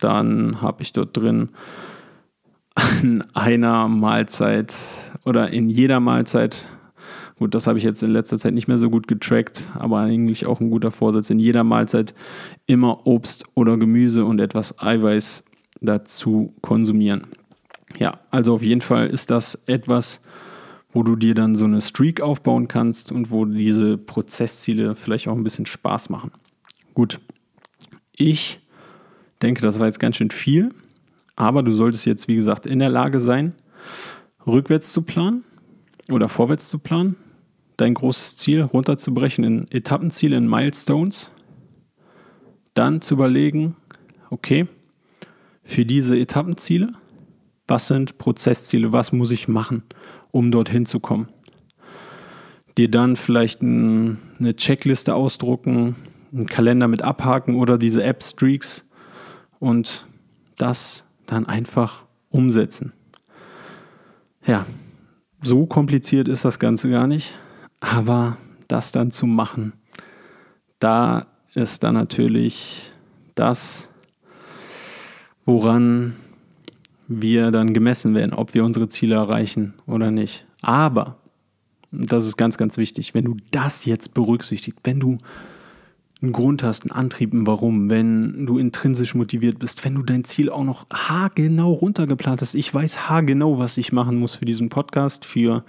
dann 0.00 0.60
habe 0.60 0.82
ich 0.82 0.92
dort 0.92 1.16
drin 1.16 1.50
an 2.74 3.24
einer 3.32 3.88
Mahlzeit 3.88 4.74
oder 5.24 5.50
in 5.50 5.70
jeder 5.70 6.00
Mahlzeit, 6.00 6.66
gut, 7.38 7.54
das 7.54 7.66
habe 7.66 7.78
ich 7.78 7.84
jetzt 7.84 8.02
in 8.02 8.10
letzter 8.10 8.38
Zeit 8.38 8.54
nicht 8.54 8.68
mehr 8.68 8.78
so 8.78 8.90
gut 8.90 9.08
getrackt, 9.08 9.68
aber 9.74 10.00
eigentlich 10.00 10.46
auch 10.46 10.60
ein 10.60 10.70
guter 10.70 10.90
Vorsatz, 10.90 11.30
in 11.30 11.38
jeder 11.38 11.64
Mahlzeit 11.64 12.14
immer 12.66 13.06
Obst 13.06 13.44
oder 13.54 13.76
Gemüse 13.76 14.24
und 14.24 14.40
etwas 14.40 14.78
Eiweiß 14.78 15.44
dazu 15.80 16.54
konsumieren. 16.60 17.26
Ja, 17.98 18.20
also 18.30 18.54
auf 18.54 18.62
jeden 18.62 18.80
Fall 18.80 19.08
ist 19.08 19.30
das 19.30 19.56
etwas, 19.66 20.20
wo 20.92 21.02
du 21.02 21.16
dir 21.16 21.34
dann 21.34 21.54
so 21.54 21.64
eine 21.64 21.80
Streak 21.80 22.20
aufbauen 22.20 22.68
kannst 22.68 23.12
und 23.12 23.30
wo 23.30 23.44
diese 23.44 23.98
Prozessziele 23.98 24.94
vielleicht 24.94 25.28
auch 25.28 25.36
ein 25.36 25.44
bisschen 25.44 25.66
Spaß 25.66 26.08
machen. 26.08 26.30
Gut, 26.94 27.20
ich 28.12 28.60
denke, 29.42 29.60
das 29.60 29.78
war 29.78 29.86
jetzt 29.86 29.98
ganz 29.98 30.16
schön 30.16 30.30
viel, 30.30 30.70
Aber 31.36 31.62
du 31.62 31.72
solltest 31.72 32.06
jetzt, 32.06 32.28
wie 32.28 32.36
gesagt, 32.36 32.66
in 32.66 32.78
der 32.78 32.90
Lage 32.90 33.20
sein, 33.20 33.54
rückwärts 34.46 34.92
zu 34.92 35.02
planen 35.02 35.44
oder 36.10 36.28
vorwärts 36.28 36.68
zu 36.68 36.78
planen, 36.78 37.16
dein 37.76 37.94
großes 37.94 38.36
Ziel 38.36 38.62
runterzubrechen 38.62 39.44
in 39.44 39.66
Etappenziele, 39.70 40.36
in 40.36 40.48
Milestones, 40.48 41.30
dann 42.74 43.00
zu 43.00 43.14
überlegen, 43.14 43.76
okay, 44.30 44.66
für 45.62 45.84
diese 45.84 46.18
Etappenziele, 46.18 46.92
was 47.66 47.88
sind 47.88 48.18
Prozessziele, 48.18 48.92
was 48.92 49.12
muss 49.12 49.30
ich 49.30 49.48
machen, 49.48 49.82
um 50.30 50.50
dorthin 50.50 50.86
zu 50.86 51.00
kommen. 51.00 51.28
Dir 52.76 52.90
dann 52.90 53.16
vielleicht 53.16 53.62
ein, 53.62 54.18
eine 54.38 54.56
Checkliste 54.56 55.14
ausdrucken, 55.14 55.96
einen 56.32 56.46
Kalender 56.46 56.88
mit 56.88 57.02
abhaken 57.02 57.54
oder 57.54 57.78
diese 57.78 58.02
App-Streaks 58.02 58.88
und 59.60 60.06
das 60.58 61.06
dann 61.26 61.46
einfach 61.46 62.04
umsetzen. 62.28 62.92
Ja, 64.44 64.66
so 65.42 65.66
kompliziert 65.66 66.28
ist 66.28 66.44
das 66.44 66.58
Ganze 66.58 66.90
gar 66.90 67.06
nicht, 67.06 67.34
aber 67.84 68.38
das 68.68 68.92
dann 68.92 69.10
zu 69.10 69.26
machen, 69.26 69.74
da 70.78 71.26
ist 71.54 71.82
dann 71.82 71.94
natürlich 71.94 72.90
das, 73.34 73.88
woran 75.44 76.16
wir 77.06 77.50
dann 77.50 77.74
gemessen 77.74 78.14
werden, 78.14 78.32
ob 78.32 78.54
wir 78.54 78.64
unsere 78.64 78.88
Ziele 78.88 79.16
erreichen 79.16 79.74
oder 79.86 80.10
nicht. 80.10 80.46
Aber, 80.62 81.18
das 81.92 82.24
ist 82.26 82.36
ganz, 82.36 82.56
ganz 82.56 82.76
wichtig, 82.76 83.14
wenn 83.14 83.24
du 83.24 83.36
das 83.50 83.84
jetzt 83.84 84.14
berücksichtigst, 84.14 84.80
wenn 84.84 84.98
du 84.98 85.18
einen 86.22 86.32
Grund 86.32 86.62
hast, 86.62 86.84
einen 86.84 86.92
Antrieb, 86.92 87.34
ein 87.34 87.46
Warum, 87.46 87.90
wenn 87.90 88.46
du 88.46 88.56
intrinsisch 88.56 89.14
motiviert 89.14 89.58
bist, 89.58 89.84
wenn 89.84 89.94
du 89.94 90.02
dein 90.02 90.24
Ziel 90.24 90.48
auch 90.48 90.64
noch 90.64 90.86
haargenau 90.90 91.72
runtergeplant 91.72 92.40
hast. 92.40 92.54
Ich 92.54 92.72
weiß 92.72 93.10
haargenau, 93.10 93.58
was 93.58 93.76
ich 93.76 93.92
machen 93.92 94.16
muss 94.16 94.36
für 94.36 94.46
diesen 94.46 94.70
Podcast, 94.70 95.26
für 95.26 95.64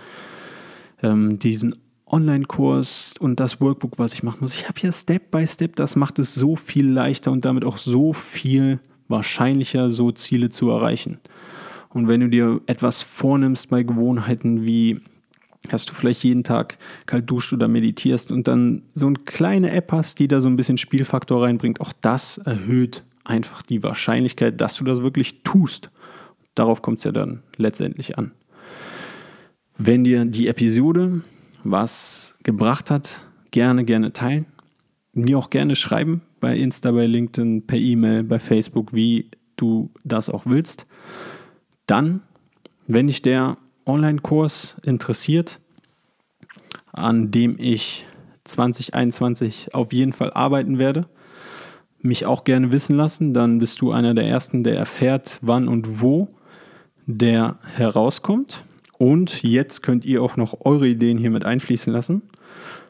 ähm, 1.03 1.39
diesen 1.39 1.75
Online-Kurs 2.07 3.15
und 3.19 3.39
das 3.39 3.59
Workbook, 3.59 3.97
was 3.97 4.13
ich 4.13 4.23
machen 4.23 4.39
muss. 4.41 4.53
Ich 4.53 4.67
habe 4.67 4.79
hier 4.79 4.91
Step 4.91 5.31
by 5.31 5.45
Step, 5.47 5.75
das 5.75 5.95
macht 5.95 6.19
es 6.19 6.35
so 6.35 6.55
viel 6.55 6.87
leichter 6.89 7.31
und 7.31 7.45
damit 7.45 7.65
auch 7.65 7.77
so 7.77 8.13
viel 8.13 8.79
wahrscheinlicher, 9.07 9.89
so 9.89 10.11
Ziele 10.11 10.49
zu 10.49 10.69
erreichen. 10.69 11.19
Und 11.89 12.07
wenn 12.07 12.21
du 12.21 12.29
dir 12.29 12.61
etwas 12.67 13.01
vornimmst 13.01 13.69
bei 13.69 13.83
Gewohnheiten 13.83 14.65
wie 14.65 15.01
dass 15.71 15.85
du 15.85 15.93
vielleicht 15.93 16.23
jeden 16.23 16.43
Tag 16.43 16.77
kalt 17.05 17.29
duscht 17.29 17.53
oder 17.53 17.67
meditierst 17.67 18.31
und 18.31 18.47
dann 18.47 18.83
so 18.93 19.07
eine 19.07 19.17
kleine 19.25 19.71
App 19.71 19.91
hast, 19.91 20.19
die 20.19 20.27
da 20.27 20.41
so 20.41 20.49
ein 20.49 20.57
bisschen 20.57 20.77
Spielfaktor 20.77 21.43
reinbringt, 21.43 21.81
auch 21.81 21.91
das 22.01 22.37
erhöht 22.37 23.03
einfach 23.23 23.61
die 23.61 23.83
Wahrscheinlichkeit, 23.83 24.61
dass 24.61 24.75
du 24.75 24.83
das 24.83 25.01
wirklich 25.01 25.41
tust. 25.43 25.89
Darauf 26.53 26.81
kommt 26.81 26.99
es 26.99 27.03
ja 27.03 27.11
dann 27.11 27.41
letztendlich 27.57 28.17
an. 28.17 28.31
Wenn 29.77 30.03
dir 30.03 30.23
die 30.25 30.47
Episode 30.47 31.21
was 31.65 32.35
gebracht 32.43 32.91
hat, 32.91 33.23
gerne, 33.51 33.83
gerne 33.83 34.13
teilen. 34.13 34.45
Mir 35.13 35.37
auch 35.37 35.49
gerne 35.49 35.75
schreiben 35.75 36.21
bei 36.39 36.55
Insta, 36.55 36.91
bei 36.91 37.07
LinkedIn, 37.07 37.65
per 37.65 37.79
E-Mail, 37.79 38.23
bei 38.23 38.39
Facebook, 38.39 38.93
wie 38.93 39.31
du 39.57 39.89
das 40.03 40.29
auch 40.29 40.45
willst. 40.45 40.85
Dann, 41.87 42.21
wenn 42.87 43.07
dich 43.07 43.21
der 43.21 43.57
Online-Kurs 43.85 44.77
interessiert, 44.83 45.59
an 46.91 47.31
dem 47.31 47.57
ich 47.59 48.05
2021 48.43 49.73
auf 49.73 49.91
jeden 49.91 50.13
Fall 50.13 50.31
arbeiten 50.33 50.77
werde, 50.77 51.07
mich 52.01 52.25
auch 52.25 52.43
gerne 52.43 52.71
wissen 52.71 52.95
lassen. 52.95 53.33
Dann 53.33 53.57
bist 53.59 53.81
du 53.81 53.91
einer 53.91 54.13
der 54.13 54.27
Ersten, 54.27 54.63
der 54.63 54.77
erfährt, 54.77 55.39
wann 55.41 55.67
und 55.67 56.01
wo 56.01 56.29
der 57.07 57.57
herauskommt. 57.75 58.63
Und 58.97 59.43
jetzt 59.43 59.83
könnt 59.83 60.05
ihr 60.05 60.21
auch 60.21 60.37
noch 60.37 60.65
eure 60.65 60.87
Ideen 60.87 61.17
hier 61.17 61.31
mit 61.31 61.45
einfließen 61.45 61.91
lassen. 61.91 62.21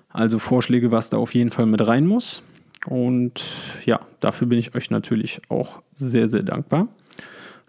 Also 0.10 0.40
Vorschläge, 0.40 0.92
was 0.92 1.10
da 1.10 1.18
auf 1.18 1.34
jeden 1.34 1.50
Fall 1.50 1.66
mit 1.66 1.86
rein 1.86 2.06
muss. 2.06 2.44
Und 2.86 3.44
ja, 3.86 4.00
dafür 4.20 4.48
bin 4.48 4.60
ich 4.60 4.76
euch 4.76 4.92
natürlich 4.92 5.42
auch 5.50 5.82
sehr, 5.94 6.30
sehr 6.30 6.44
dankbar. 6.44 6.88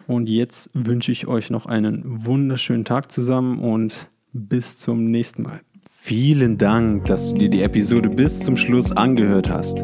Und 0.05 0.29
jetzt 0.29 0.69
wünsche 0.73 1.11
ich 1.11 1.27
euch 1.27 1.49
noch 1.49 1.65
einen 1.65 2.03
wunderschönen 2.25 2.85
Tag 2.85 3.11
zusammen 3.11 3.59
und 3.59 4.07
bis 4.31 4.79
zum 4.79 5.11
nächsten 5.11 5.43
Mal. 5.43 5.61
Vielen 5.91 6.57
Dank, 6.57 7.05
dass 7.07 7.31
du 7.31 7.39
dir 7.39 7.49
die 7.49 7.61
Episode 7.63 8.09
bis 8.09 8.39
zum 8.39 8.55
Schluss 8.55 8.93
angehört 8.93 9.49
hast. 9.49 9.83